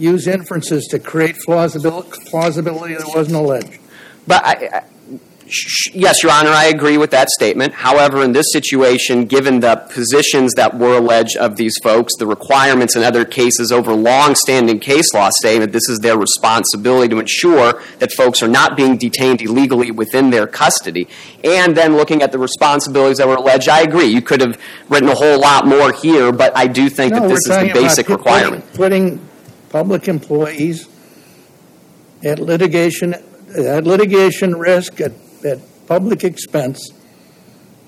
use 0.00 0.26
inferences 0.26 0.86
to 0.86 0.98
create 0.98 1.36
plausibility, 1.44 2.24
plausibility 2.26 2.94
that 2.94 3.08
wasn't 3.14 3.36
alleged. 3.36 3.78
But 4.26 4.44
I, 4.44 4.68
I, 4.72 4.84
sh- 5.46 5.90
yes, 5.92 6.22
Your 6.22 6.32
Honor, 6.32 6.50
I 6.50 6.66
agree 6.66 6.96
with 6.96 7.10
that 7.10 7.28
statement. 7.30 7.74
However, 7.74 8.22
in 8.22 8.32
this 8.32 8.46
situation, 8.52 9.26
given 9.26 9.60
the 9.60 9.76
positions 9.76 10.54
that 10.54 10.78
were 10.78 10.96
alleged 10.96 11.36
of 11.36 11.56
these 11.56 11.74
folks, 11.82 12.14
the 12.18 12.26
requirements 12.26 12.96
in 12.96 13.02
other 13.02 13.24
cases 13.24 13.72
over 13.72 13.92
long-standing 13.92 14.78
case 14.78 15.12
law 15.12 15.28
saying 15.42 15.60
that 15.60 15.72
this 15.72 15.88
is 15.88 15.98
their 15.98 16.16
responsibility 16.16 17.08
to 17.08 17.18
ensure 17.18 17.82
that 17.98 18.12
folks 18.12 18.42
are 18.42 18.48
not 18.48 18.76
being 18.76 18.96
detained 18.96 19.42
illegally 19.42 19.90
within 19.90 20.30
their 20.30 20.46
custody, 20.46 21.08
and 21.44 21.76
then 21.76 21.96
looking 21.96 22.22
at 22.22 22.32
the 22.32 22.38
responsibilities 22.38 23.18
that 23.18 23.28
were 23.28 23.36
alleged, 23.36 23.68
I 23.68 23.80
agree. 23.80 24.06
You 24.06 24.22
could 24.22 24.40
have 24.40 24.58
written 24.88 25.08
a 25.08 25.14
whole 25.14 25.40
lot 25.40 25.66
more 25.66 25.92
here, 25.92 26.32
but 26.32 26.56
I 26.56 26.66
do 26.66 26.88
think 26.88 27.12
No, 27.12 27.20
that 27.20 27.28
this 27.28 27.46
is 27.46 27.56
the 27.58 27.70
basic 27.74 28.08
requirement. 28.08 28.64
Putting 28.74 29.26
public 29.70 30.08
employees 30.08 30.88
at 32.22 32.38
litigation, 32.38 33.14
at 33.14 33.84
litigation 33.84 34.56
risk, 34.56 35.00
at, 35.00 35.12
at 35.44 35.58
public 35.86 36.22
expense, 36.22 36.90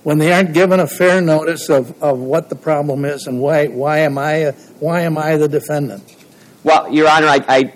when 0.02 0.18
they 0.18 0.32
aren't 0.32 0.54
given 0.54 0.80
a 0.80 0.86
fair 0.86 1.20
notice 1.20 1.68
of, 1.68 2.02
of 2.02 2.18
what 2.18 2.48
the 2.48 2.56
problem 2.56 3.04
is 3.04 3.26
and 3.26 3.40
why, 3.40 3.66
why 3.66 3.98
am 3.98 4.18
I, 4.18 4.52
why 4.80 5.02
am 5.02 5.18
I 5.18 5.36
the 5.36 5.48
defendant? 5.48 6.16
Well, 6.64 6.92
Your 6.92 7.08
Honor, 7.08 7.26
I, 7.26 7.40
I 7.46 7.74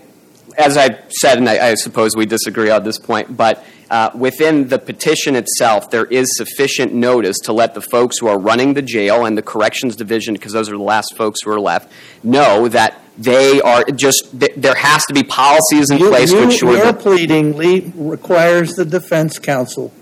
as 0.56 0.76
I 0.76 0.98
said, 1.08 1.38
and 1.38 1.48
I, 1.48 1.70
I 1.70 1.74
suppose 1.74 2.16
we 2.16 2.26
disagree 2.26 2.70
on 2.70 2.82
this 2.84 2.98
point, 2.98 3.36
but 3.36 3.64
uh, 3.90 4.10
within 4.14 4.68
the 4.68 4.78
petition 4.78 5.36
itself, 5.36 5.90
there 5.90 6.06
is 6.06 6.26
sufficient 6.36 6.92
notice 6.92 7.36
to 7.44 7.52
let 7.52 7.74
the 7.74 7.80
folks 7.82 8.18
who 8.18 8.26
are 8.26 8.38
running 8.38 8.74
the 8.74 8.82
jail 8.82 9.24
and 9.26 9.36
the 9.38 9.42
corrections 9.42 9.94
division, 9.96 10.34
because 10.34 10.52
those 10.52 10.68
are 10.68 10.76
the 10.76 10.82
last 10.82 11.14
folks 11.16 11.40
who 11.44 11.50
are 11.52 11.60
left, 11.60 11.92
know 12.24 12.68
that 12.68 13.00
they 13.18 13.60
are 13.60 13.84
just 13.84 14.38
th- 14.38 14.52
there 14.56 14.74
has 14.74 15.04
to 15.06 15.14
be 15.14 15.22
policies 15.22 15.90
in 15.90 15.98
You- 15.98 16.08
place 16.08 16.30
to 16.30 16.36
you- 16.36 16.42
ensure 16.42 16.72
Your 16.76 16.84
that. 16.86 16.98
pleading 16.98 17.56
le- 17.56 17.92
requires 18.10 18.74
the 18.74 18.84
defense 18.84 19.38
counsel 19.38 19.92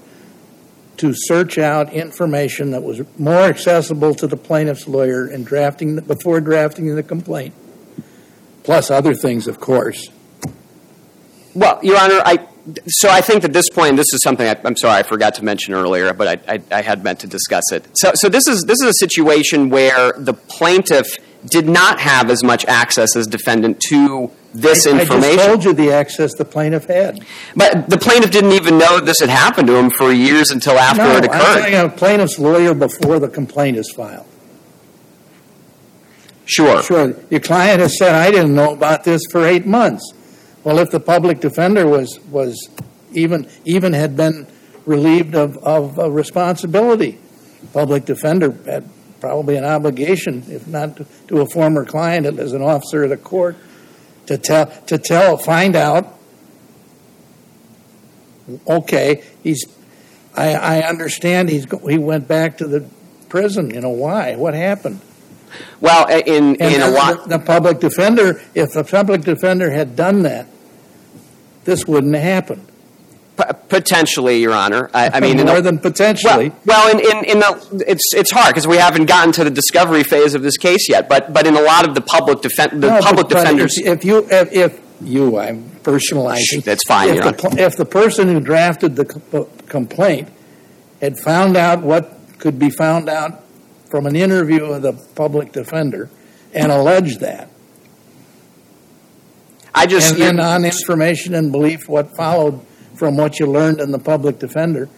to 0.96 1.12
search 1.14 1.58
out 1.58 1.92
information 1.92 2.70
that 2.70 2.82
was 2.82 3.02
more 3.18 3.42
accessible 3.42 4.14
to 4.14 4.26
the 4.26 4.36
plaintiff's 4.36 4.86
lawyer 4.88 5.26
in 5.26 5.42
drafting, 5.44 5.96
before 5.96 6.40
drafting 6.40 6.94
the 6.94 7.02
complaint, 7.02 7.52
plus 8.62 8.90
other 8.90 9.14
things, 9.14 9.46
of 9.46 9.60
course. 9.60 10.08
Well, 11.54 11.78
Your 11.82 11.98
Honor, 11.98 12.20
I 12.24 12.46
so 12.86 13.10
I 13.10 13.20
think 13.20 13.44
at 13.44 13.52
this 13.52 13.68
point, 13.68 13.96
this 13.96 14.12
is 14.14 14.20
something 14.22 14.46
I, 14.48 14.56
I'm 14.64 14.76
sorry 14.76 14.98
I 14.98 15.02
forgot 15.02 15.34
to 15.34 15.44
mention 15.44 15.74
earlier, 15.74 16.14
but 16.14 16.40
I, 16.48 16.54
I, 16.54 16.62
I 16.78 16.82
had 16.82 17.04
meant 17.04 17.20
to 17.20 17.26
discuss 17.26 17.70
it. 17.72 17.84
So, 17.94 18.12
so 18.14 18.28
this 18.28 18.48
is 18.48 18.62
this 18.62 18.80
is 18.80 18.88
a 18.88 18.94
situation 18.98 19.68
where 19.70 20.12
the 20.16 20.32
plaintiff 20.34 21.18
did 21.46 21.68
not 21.68 22.00
have 22.00 22.30
as 22.30 22.42
much 22.42 22.64
access 22.64 23.14
as 23.16 23.26
defendant 23.26 23.78
to 23.90 24.30
this 24.54 24.86
I- 24.86 24.90
I 24.96 25.00
information. 25.00 25.36
just 25.36 25.46
told 25.46 25.64
you 25.64 25.72
the 25.74 25.92
access 25.92 26.32
the 26.34 26.46
plaintiff 26.46 26.86
had. 26.86 27.22
But 27.54 27.90
the 27.90 27.98
plaintiff 27.98 28.30
didn't 28.30 28.52
even 28.52 28.78
know 28.78 28.98
this 28.98 29.20
had 29.20 29.28
happened 29.28 29.68
to 29.68 29.76
him 29.76 29.90
for 29.90 30.10
years 30.10 30.50
until 30.50 30.78
after 30.78 31.02
No, 31.04 31.10
it 31.18 31.24
I'm 31.24 31.30
talking 31.30 31.74
occurred. 31.74 31.84
about 31.84 31.96
plaintiff's 31.98 32.38
lawyer 32.38 32.72
before 32.72 33.18
the 33.18 33.28
complaint 33.28 33.76
is 33.76 33.92
filed. 33.94 34.26
Sure. 36.46 36.82
Sure, 36.82 37.14
your 37.30 37.40
client 37.40 37.80
has 37.80 37.98
said, 37.98 38.14
I 38.14 38.30
didn't 38.30 38.54
know 38.54 38.72
about 38.72 39.04
this 39.04 39.22
for 39.30 39.46
eight 39.46 39.66
months. 39.66 40.12
Well, 40.64 40.78
if 40.78 40.90
the 40.90 41.00
public 41.00 41.40
defender 41.40 41.86
was, 41.86 42.18
was 42.30 42.70
even, 43.12 43.48
even 43.64 43.92
had 43.92 44.16
been 44.16 44.46
relieved 44.86 45.34
of, 45.34 45.58
of 45.58 45.98
uh, 45.98 46.10
responsibility, 46.10 47.18
public 47.72 48.06
defender 48.06 48.50
had 48.64 48.88
probably 49.20 49.56
an 49.56 49.64
obligation, 49.64 50.44
if 50.48 50.66
not 50.66 50.96
to, 50.96 51.06
to 51.28 51.40
a 51.42 51.46
former 51.46 51.84
client 51.84 52.26
as 52.38 52.52
an 52.52 52.62
officer 52.62 53.04
of 53.04 53.10
the 53.10 53.16
court, 53.16 53.56
to 54.26 54.38
tell, 54.38 54.66
to 54.86 54.98
tell, 54.98 55.36
find 55.36 55.76
out, 55.76 56.18
okay, 58.66 59.22
he's, 59.42 59.66
I, 60.34 60.54
I 60.54 60.82
understand 60.88 61.50
he's, 61.50 61.66
go- 61.66 61.86
he 61.86 61.98
went 61.98 62.26
back 62.26 62.58
to 62.58 62.66
the 62.66 62.88
prison, 63.28 63.70
you 63.70 63.80
know, 63.80 63.90
why? 63.90 64.36
What 64.36 64.54
happened? 64.54 65.00
Well, 65.80 66.06
in 66.08 66.56
And 66.60 66.74
in 66.74 66.80
a 66.82 66.88
lot. 66.88 67.28
The 67.28 67.38
public 67.38 67.80
defender, 67.80 68.42
if 68.54 68.72
the 68.72 68.84
public 68.84 69.22
defender 69.22 69.70
had 69.70 69.94
done 69.96 70.22
that, 70.22 70.46
this 71.64 71.86
wouldn't 71.86 72.14
have 72.14 72.22
happened. 72.22 72.66
P- 73.36 73.42
potentially, 73.68 74.38
Your 74.40 74.52
Honor. 74.52 74.88
I, 74.94 75.10
I 75.14 75.20
mean, 75.20 75.38
More 75.38 75.56
the, 75.56 75.62
than 75.62 75.78
potentially. 75.80 76.50
Well, 76.64 76.86
well, 76.86 76.90
in, 76.92 77.00
in, 77.00 77.24
in 77.32 77.38
the 77.40 77.84
it's 77.88 78.14
it's 78.14 78.30
hard 78.30 78.54
because 78.54 78.68
we 78.68 78.76
haven't 78.76 79.06
gotten 79.06 79.32
to 79.32 79.44
the 79.44 79.50
discovery 79.50 80.04
phase 80.04 80.34
of 80.34 80.42
this 80.42 80.56
case 80.56 80.88
yet. 80.88 81.08
But 81.08 81.32
but 81.32 81.46
in 81.46 81.56
a 81.56 81.60
lot 81.60 81.86
of 81.88 81.94
the 81.96 82.00
public 82.00 82.38
defen- 82.38 82.80
the 82.80 82.88
No, 82.90 83.00
public 83.00 83.28
but- 83.28 83.34
but 83.34 83.40
defenders. 83.40 83.76
If 83.78 83.86
if 83.98 84.04
you, 84.04 84.26
if, 84.30 84.52
if 84.52 84.80
you, 85.00 85.38
I'm 85.38 85.68
personalizing. 85.82 86.62
That's 86.64 86.84
fine, 86.86 87.08
If 87.08 87.14
Your 87.16 87.32
the, 87.32 87.46
Honor. 87.48 87.60
if 87.62 87.76
the 87.76 87.84
person 87.84 88.28
who 88.28 88.38
drafted 88.40 88.94
the 88.94 89.04
co- 89.04 89.48
complaint 89.66 90.28
had 91.00 91.18
found 91.18 91.56
out 91.56 91.82
what 91.82 92.16
could 92.38 92.58
be 92.60 92.70
found 92.70 93.08
out 93.08 93.42
from 93.90 94.06
an 94.06 94.14
interview 94.14 94.64
of 94.64 94.82
the 94.82 94.92
public 95.16 95.50
defender 95.52 96.08
and 96.52 96.70
alleged 96.70 97.18
that, 97.20 97.50
I 99.74 99.86
just 99.86 100.12
and 100.12 100.20
then 100.20 100.40
on 100.40 100.64
information 100.64 101.34
and 101.34 101.50
belief 101.50 101.88
what 101.88 102.16
followed 102.16 102.64
from 102.94 103.16
what 103.16 103.40
you 103.40 103.46
learned 103.46 103.80
in 103.80 103.90
the 103.90 103.98
public 103.98 104.38
defender, 104.38 104.88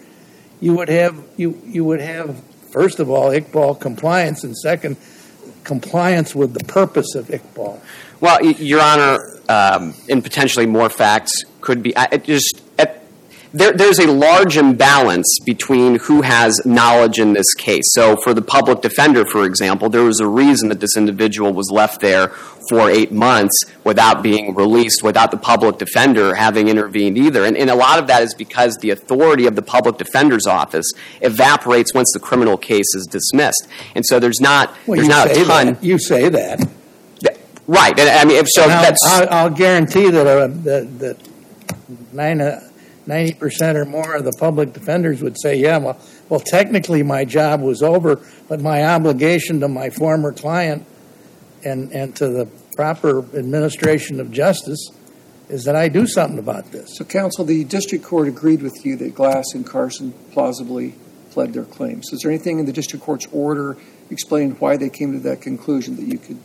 you 0.60 0.74
would 0.74 0.88
have 0.88 1.16
you 1.36 1.60
you 1.64 1.84
would 1.84 2.00
have 2.00 2.42
first 2.70 3.00
of 3.00 3.08
all 3.08 3.30
Iqbal 3.30 3.80
compliance 3.80 4.44
and 4.44 4.56
second 4.56 4.96
compliance 5.64 6.34
with 6.34 6.54
the 6.54 6.64
purpose 6.64 7.14
of 7.14 7.26
Iqbal. 7.28 7.80
Well, 8.20 8.42
Your 8.42 8.80
Honor, 8.80 9.18
um, 9.48 9.94
and 10.08 10.22
potentially 10.22 10.66
more 10.66 10.88
facts 10.88 11.32
could 11.60 11.82
be. 11.82 11.94
I, 11.96 12.16
just 12.16 12.62
at, 12.78 13.02
there, 13.52 13.72
there's 13.72 13.98
a 13.98 14.06
large 14.10 14.56
imbalance 14.56 15.38
between 15.44 15.98
who 15.98 16.22
has 16.22 16.64
knowledge 16.64 17.18
in 17.18 17.32
this 17.34 17.52
case. 17.54 17.84
So, 17.92 18.16
for 18.22 18.32
the 18.32 18.42
public 18.42 18.80
defender, 18.80 19.24
for 19.26 19.44
example, 19.44 19.90
there 19.90 20.04
was 20.04 20.20
a 20.20 20.28
reason 20.28 20.68
that 20.68 20.80
this 20.80 20.96
individual 20.96 21.52
was 21.52 21.70
left 21.70 22.00
there 22.00 22.28
for 22.68 22.90
eight 22.90 23.12
months 23.12 23.55
without 23.85 24.22
being 24.22 24.55
released, 24.55 25.02
without 25.02 25.31
the 25.31 25.37
public 25.37 25.79
defender 25.79 26.35
having 26.35 26.68
intervened 26.68 27.16
either. 27.18 27.44
And, 27.44 27.57
and 27.57 27.70
a 27.70 27.74
lot 27.74 27.98
of 27.98 28.07
that 28.09 28.22
is 28.22 28.35
because 28.35 28.76
the 28.79 28.90
authority 28.90 29.46
of 29.46 29.57
the 29.57 29.62
public 29.62 29.96
defender's 29.98 30.46
office 30.46 30.87
evaporates 31.20 31.94
once 31.94 32.11
the 32.12 32.20
criminal 32.20 32.57
case 32.57 32.94
is 32.94 33.07
dismissed. 33.07 33.68
And 33.94 34.05
so, 34.05 34.18
there's 34.18 34.40
not 34.40 34.74
Well, 34.87 34.96
there's 34.96 35.09
you 35.09 35.12
not 35.12 35.29
say 35.29 35.42
a 35.42 35.44
ton. 35.44 35.66
that. 35.74 35.85
You 35.85 35.98
say 35.98 36.29
that. 36.29 36.68
Right, 37.68 37.98
and 37.98 38.09
I 38.09 38.24
mean, 38.24 38.37
if 38.37 38.46
so 38.48 38.62
And 38.62 38.72
I'll, 38.72 38.83
that's 38.83 39.05
I'll, 39.07 39.29
I'll 39.29 39.50
guarantee 39.50 40.09
that 40.09 40.26
uh, 40.26 40.46
that, 40.46 40.98
that 41.00 41.16
nine, 42.12 42.40
uh, 42.40 42.61
90% 43.09 43.74
or 43.74 43.85
more 43.85 44.14
of 44.14 44.24
the 44.24 44.33
public 44.38 44.72
defenders 44.72 45.22
would 45.22 45.37
say, 45.40 45.57
yeah, 45.57 45.79
well, 45.79 45.98
well, 46.29 46.40
technically 46.40 47.02
my 47.02 47.24
job 47.24 47.61
was 47.61 47.83
over, 47.83 48.20
but 48.48 48.61
my 48.61 48.85
obligation 48.85 49.61
to 49.61 49.68
my 49.68 49.90
former 49.90 50.33
client 50.33 50.87
and, 51.66 51.92
and 51.92 52.14
to 52.16 52.29
the 52.29 52.46
proper 52.76 53.18
administration 53.37 54.20
of 54.20 54.31
justice 54.31 54.90
is 55.48 55.64
that 55.64 55.76
I 55.76 55.88
do 55.88 56.07
something 56.07 56.38
about 56.38 56.72
this. 56.72 56.96
So, 56.96 57.05
counsel, 57.05 57.44
the 57.44 57.64
district 57.64 58.05
court 58.05 58.29
agreed 58.29 58.62
with 58.62 58.85
you 58.85 58.96
that 58.96 59.14
Glass 59.14 59.44
and 59.55 59.64
Carson 59.66 60.12
plausibly 60.33 60.94
pled 61.31 61.52
their 61.52 61.64
claims. 61.64 62.12
Is 62.12 62.20
there 62.22 62.31
anything 62.31 62.59
in 62.59 62.66
the 62.66 62.72
district 62.72 63.05
court's 63.05 63.26
order 63.33 63.76
explaining 64.11 64.52
why 64.57 64.76
they 64.76 64.90
came 64.90 65.12
to 65.12 65.18
that 65.20 65.40
conclusion 65.42 65.96
that 65.96 66.05
you 66.07 66.18
could 66.18 66.38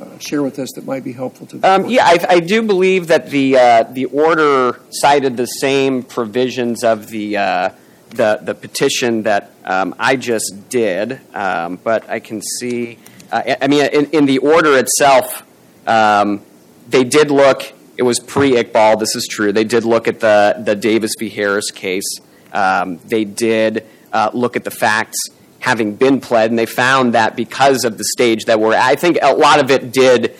uh, 0.00 0.18
share 0.18 0.42
with 0.42 0.58
us 0.58 0.70
that 0.74 0.84
might 0.84 1.04
be 1.04 1.12
helpful 1.12 1.46
to 1.46 1.58
the 1.58 1.66
Um, 1.68 1.82
court? 1.82 1.92
yeah, 1.92 2.04
I, 2.04 2.26
I 2.28 2.40
do 2.40 2.62
believe 2.62 3.06
that 3.08 3.30
the 3.30 3.56
uh, 3.56 3.82
the 3.84 4.06
order 4.06 4.80
cited 4.90 5.36
the 5.36 5.46
same 5.46 6.02
provisions 6.02 6.82
of 6.84 7.08
the 7.08 7.36
uh, 7.36 7.70
the 8.10 8.40
the 8.42 8.54
petition 8.54 9.22
that 9.22 9.52
um, 9.64 9.94
I 9.98 10.16
just 10.16 10.68
did, 10.68 11.20
um, 11.34 11.78
but 11.82 12.08
I 12.10 12.20
can 12.20 12.42
see. 12.42 12.98
Uh, 13.30 13.54
I- 13.60 13.68
mean, 13.68 13.84
in, 13.86 14.06
in 14.10 14.26
the 14.26 14.38
order 14.38 14.76
itself, 14.78 15.44
um, 15.86 16.42
they 16.88 17.04
did 17.04 17.30
look. 17.30 17.72
It 17.96 18.02
was 18.02 18.18
pre 18.20 18.52
Iqbal. 18.52 18.98
This 18.98 19.14
is 19.16 19.26
true. 19.30 19.52
They 19.52 19.64
did 19.64 19.84
look 19.84 20.08
at 20.08 20.20
the 20.20 20.56
the 20.64 20.74
Davis 20.74 21.12
v. 21.18 21.28
Harris 21.28 21.70
case. 21.70 22.18
Um, 22.52 22.98
they 23.04 23.24
did 23.24 23.86
uh, 24.12 24.30
look 24.32 24.56
at 24.56 24.64
the 24.64 24.70
facts 24.70 25.18
having 25.60 25.94
been 25.94 26.20
pled, 26.20 26.50
and 26.50 26.58
they 26.58 26.66
found 26.66 27.14
that 27.14 27.36
because 27.36 27.84
of 27.84 27.96
the 27.98 28.04
stage 28.04 28.44
that 28.44 28.60
we're 28.60 28.74
at, 28.74 28.82
I 28.84 28.96
think 28.96 29.18
a 29.22 29.34
lot 29.34 29.60
of 29.62 29.70
it 29.70 29.92
did 29.92 30.36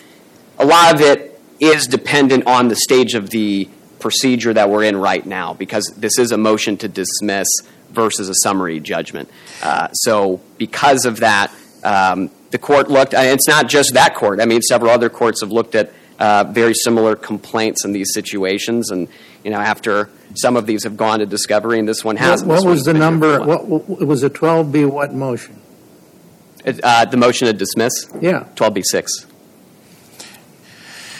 a 0.58 0.66
lot 0.66 0.94
of 0.94 1.00
it 1.00 1.40
is 1.60 1.86
dependent 1.86 2.46
on 2.46 2.68
the 2.68 2.76
stage 2.76 3.14
of 3.14 3.30
the 3.30 3.68
procedure 3.98 4.52
that 4.52 4.68
we're 4.68 4.84
in 4.84 4.96
right 4.96 5.24
now 5.24 5.54
because 5.54 5.86
this 5.96 6.18
is 6.18 6.30
a 6.30 6.36
motion 6.36 6.76
to 6.76 6.88
dismiss 6.88 7.48
versus 7.90 8.28
a 8.28 8.34
summary 8.42 8.80
judgment. 8.80 9.30
Uh, 9.62 9.88
so, 9.92 10.40
because 10.58 11.06
of 11.06 11.20
that, 11.20 11.50
um, 11.82 12.30
the 12.54 12.58
court 12.58 12.88
looked, 12.88 13.14
and 13.14 13.26
it's 13.26 13.48
not 13.48 13.68
just 13.68 13.94
that 13.94 14.14
court. 14.14 14.40
I 14.40 14.44
mean, 14.46 14.62
several 14.62 14.92
other 14.92 15.10
courts 15.10 15.40
have 15.40 15.50
looked 15.50 15.74
at 15.74 15.92
uh, 16.20 16.44
very 16.44 16.72
similar 16.72 17.16
complaints 17.16 17.84
in 17.84 17.90
these 17.90 18.14
situations, 18.14 18.92
and 18.92 19.08
you 19.42 19.50
know, 19.50 19.58
after 19.58 20.08
some 20.36 20.56
of 20.56 20.64
these 20.64 20.84
have 20.84 20.96
gone 20.96 21.18
to 21.18 21.26
discovery, 21.26 21.80
and 21.80 21.88
this 21.88 22.04
one 22.04 22.14
hasn't. 22.14 22.48
what 22.48 22.54
this 22.58 22.64
was 22.64 22.84
the 22.84 22.94
number, 22.94 23.40
what, 23.44 23.66
what- 23.66 24.00
it 24.00 24.04
was 24.04 24.22
a 24.22 24.30
12B 24.30 24.88
what 24.88 25.12
motion? 25.12 25.60
Uh, 26.64 27.04
the 27.06 27.16
motion 27.16 27.48
to 27.48 27.52
dismiss, 27.52 28.08
Yeah. 28.20 28.44
12b6. 28.54 29.26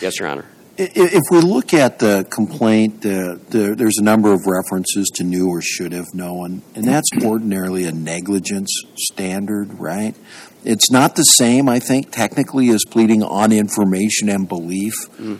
Yes, 0.00 0.20
Your 0.20 0.28
Honor. 0.28 0.46
If 0.76 1.22
we 1.30 1.40
look 1.40 1.72
at 1.72 2.00
the 2.00 2.26
complaint, 2.30 3.02
there- 3.02 3.36
there's 3.74 3.98
a 3.98 4.02
number 4.02 4.32
of 4.32 4.40
references 4.46 5.08
to 5.14 5.24
knew 5.24 5.48
or 5.48 5.60
should 5.62 5.92
have 5.92 6.12
known, 6.14 6.62
and 6.74 6.84
that's 6.84 7.08
ordinarily 7.22 7.84
a 7.84 7.92
negligence 7.92 8.70
standard, 8.96 9.78
right? 9.78 10.14
It's 10.64 10.90
not 10.90 11.14
the 11.14 11.22
same, 11.22 11.68
I 11.68 11.78
think, 11.78 12.10
technically 12.10 12.70
as 12.70 12.82
pleading 12.90 13.22
on 13.22 13.52
information 13.52 14.28
and 14.28 14.48
belief. 14.48 14.94
Mm. 15.20 15.38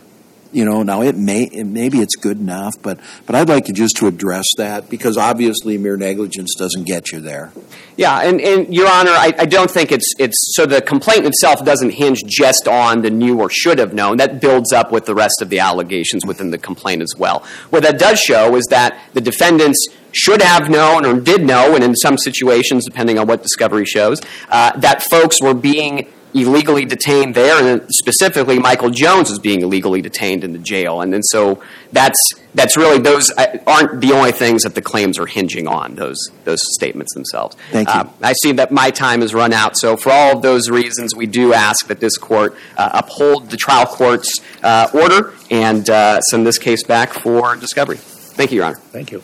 You 0.54 0.64
know, 0.64 0.82
now 0.84 1.02
it 1.02 1.16
may, 1.16 1.42
it- 1.44 1.64
maybe 1.66 1.98
it's 1.98 2.14
good 2.16 2.38
enough, 2.38 2.72
but, 2.80 2.98
but 3.26 3.34
I'd 3.34 3.48
like 3.48 3.64
to 3.66 3.72
just 3.72 3.96
to 3.96 4.06
address 4.06 4.46
that, 4.56 4.88
because 4.88 5.16
obviously 5.18 5.76
mere 5.76 5.96
negligence 5.96 6.54
doesn't 6.56 6.86
get 6.86 7.10
you 7.12 7.20
there. 7.20 7.52
Yeah, 7.96 8.20
and, 8.22 8.40
and 8.40 8.72
Your 8.74 8.88
Honor, 8.88 9.10
I, 9.10 9.32
I 9.38 9.44
don't 9.46 9.70
think 9.70 9.92
it's 9.92 10.14
it's 10.18 10.36
so 10.56 10.64
the 10.66 10.80
complaint 10.80 11.26
itself 11.26 11.64
doesn't 11.64 11.90
hinge 11.90 12.22
just 12.26 12.66
on 12.66 13.02
the 13.02 13.10
knew 13.10 13.40
or 13.40 13.50
should 13.50 13.78
have 13.78 13.92
known. 13.92 14.16
That 14.16 14.40
builds 14.40 14.72
up 14.72 14.90
with 14.90 15.06
the 15.06 15.14
rest 15.14 15.42
of 15.42 15.48
the 15.50 15.58
allegations 15.60 16.24
within 16.24 16.50
the 16.50 16.58
complaint 16.58 17.02
as 17.02 17.14
well. 17.18 17.44
What 17.70 17.82
that 17.82 17.98
does 17.98 18.18
show 18.18 18.56
is 18.56 18.64
that 18.70 18.98
the 19.12 19.20
defendants 19.20 19.86
should 20.12 20.40
have 20.42 20.70
known 20.70 21.04
or 21.04 21.20
did 21.20 21.42
know, 21.42 21.74
and 21.74 21.82
in 21.84 21.94
some 21.96 22.16
situations, 22.16 22.84
depending 22.84 23.18
on 23.18 23.26
what 23.26 23.42
discovery 23.42 23.84
shows, 23.84 24.20
uh, 24.48 24.76
that 24.78 25.02
folks 25.10 25.40
were 25.42 25.54
being 25.54 26.06
illegally 26.35 26.85
detained 26.85 27.35
there, 27.35 27.62
and 27.62 27.87
specifically 27.90 28.59
Michael 28.59 28.90
Jones 28.90 29.31
is 29.31 29.38
being 29.38 29.62
illegally 29.62 30.03
detained 30.03 30.44
in 30.44 30.53
the 30.53 30.59
jail, 30.59 31.01
and 31.01 31.12
then 31.12 31.23
so 31.23 31.62
that's 31.92 32.18
that's 32.55 32.77
really 32.77 32.99
those 32.99 33.31
uh, 33.38 33.59
aren't 33.66 34.01
the 34.01 34.12
only 34.12 34.33
things 34.33 34.62
that 34.62 34.75
the 34.75 34.83
claims 34.83 35.18
are 35.18 35.27
hinging 35.27 35.68
on 35.68 35.94
those 35.94 36.18
those 36.44 36.61
statements 36.75 37.14
themselves. 37.14 37.57
Thank 37.70 37.88
you. 37.88 37.94
Uh, 37.94 38.09
I 38.23 38.33
see 38.42 38.53
that 38.53 38.73
my 38.73 38.90
time 38.90 39.20
has 39.20 39.33
run 39.33 39.53
out, 39.53 39.77
so 39.77 39.97
for 39.97 40.11
all 40.11 40.37
of 40.37 40.42
those 40.42 40.68
reasons, 40.68 41.14
we 41.14 41.27
do 41.27 41.55
ask 41.55 41.87
that 41.87 42.01
this 42.01 42.18
court 42.18 42.57
uh, 42.77 42.90
uphold 42.94 43.51
the 43.51 43.57
trial 43.57 43.87
court's 43.87 44.40
uh, 44.62 44.88
order 44.92 45.35
and 45.51 45.88
uh, 45.88 46.20
send 46.23 46.47
this 46.47 46.59
case 46.59 46.83
back 46.83 47.12
for 47.12 47.57
discovery. 47.57 47.97
Thank 47.99 48.51
you, 48.51 48.57
Your 48.57 48.66
Honor. 48.66 48.77
Thank 48.77 49.12
you. 49.12 49.20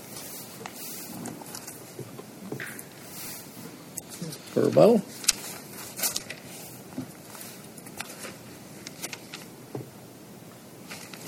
For 4.55 4.69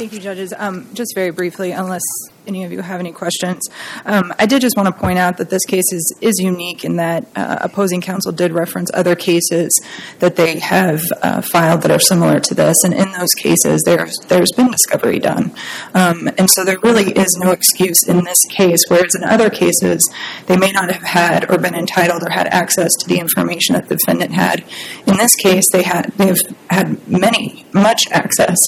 Thank 0.02 0.14
you, 0.14 0.18
judges. 0.18 0.52
Um, 0.58 0.88
just 0.94 1.14
very 1.14 1.30
briefly, 1.30 1.70
unless 1.70 2.02
any 2.46 2.64
of 2.64 2.72
you 2.72 2.80
have 2.80 3.00
any 3.00 3.12
questions, 3.12 3.60
um, 4.04 4.32
I 4.38 4.46
did 4.46 4.60
just 4.60 4.76
want 4.76 4.86
to 4.88 5.00
point 5.00 5.18
out 5.18 5.36
that 5.38 5.50
this 5.50 5.64
case 5.64 5.92
is, 5.92 6.16
is 6.20 6.38
unique 6.38 6.84
in 6.84 6.96
that 6.96 7.26
uh, 7.36 7.58
opposing 7.60 8.00
counsel 8.00 8.32
did 8.32 8.52
reference 8.52 8.90
other 8.94 9.14
cases 9.14 9.70
that 10.18 10.36
they 10.36 10.58
have 10.58 11.02
uh, 11.22 11.42
filed 11.42 11.82
that 11.82 11.90
are 11.90 12.00
similar 12.00 12.40
to 12.40 12.54
this, 12.54 12.76
and 12.84 12.94
in 12.94 13.10
those 13.12 13.32
cases, 13.34 13.82
there's 13.84 14.14
there's 14.28 14.52
been 14.52 14.70
discovery 14.70 15.18
done, 15.18 15.54
um, 15.94 16.28
and 16.38 16.50
so 16.50 16.64
there 16.64 16.78
really 16.82 17.12
is 17.12 17.38
no 17.40 17.52
excuse 17.52 18.02
in 18.08 18.24
this 18.24 18.38
case. 18.50 18.80
Whereas 18.88 19.14
in 19.14 19.24
other 19.24 19.50
cases, 19.50 20.00
they 20.46 20.56
may 20.56 20.72
not 20.72 20.90
have 20.90 21.02
had 21.02 21.50
or 21.50 21.58
been 21.58 21.74
entitled 21.74 22.22
or 22.22 22.30
had 22.30 22.46
access 22.48 22.90
to 23.00 23.08
the 23.08 23.18
information 23.18 23.74
that 23.74 23.88
the 23.88 23.96
defendant 23.96 24.32
had. 24.32 24.64
In 25.06 25.16
this 25.16 25.34
case, 25.36 25.64
they 25.72 25.82
had 25.82 26.12
they've 26.16 26.40
had 26.70 27.06
many 27.08 27.66
much 27.72 28.02
access 28.10 28.58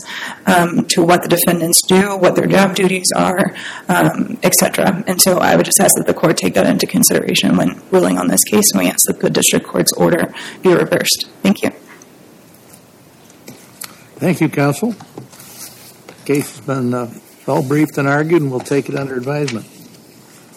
um, 0.47 0.87
to 0.87 1.03
what 1.03 1.23
the 1.23 1.29
defendants 1.29 1.81
do, 1.87 2.17
what 2.17 2.37
their 2.37 2.47
job 2.47 2.75
duties 2.75 3.11
are, 3.17 3.55
um, 3.89 4.39
etc. 4.43 5.05
And 5.07 5.21
so 5.21 5.39
I 5.39 5.57
would 5.57 5.65
just 5.65 5.81
ask 5.81 5.95
that 5.97 6.07
the 6.07 6.15
court 6.15 6.37
take 6.37 6.55
that 6.55 6.67
into 6.67 6.87
consideration 6.87 7.57
when 7.57 7.81
ruling 7.91 8.19
on 8.19 8.29
this 8.29 8.45
case, 8.45 8.65
and 8.73 8.83
we 8.83 8.89
ask 8.89 9.01
that 9.07 9.21
the 9.21 9.31
district 9.31 9.67
court's 9.67 9.93
order 9.93 10.33
be 10.63 10.75
reversed. 10.75 11.29
Thank 11.43 11.63
you. 11.63 11.71
Thank 14.17 14.41
you, 14.41 14.49
counsel. 14.49 14.93
The 14.93 16.15
case 16.25 16.57
has 16.57 16.67
been 16.67 16.95
uh, 16.95 17.13
well 17.47 17.63
briefed 17.67 17.99
and 17.99 18.09
argued, 18.09 18.43
and 18.43 18.51
we'll 18.51 18.61
take 18.61 18.89
it 18.89 18.95
under 18.95 19.17
advisement. 19.17 19.67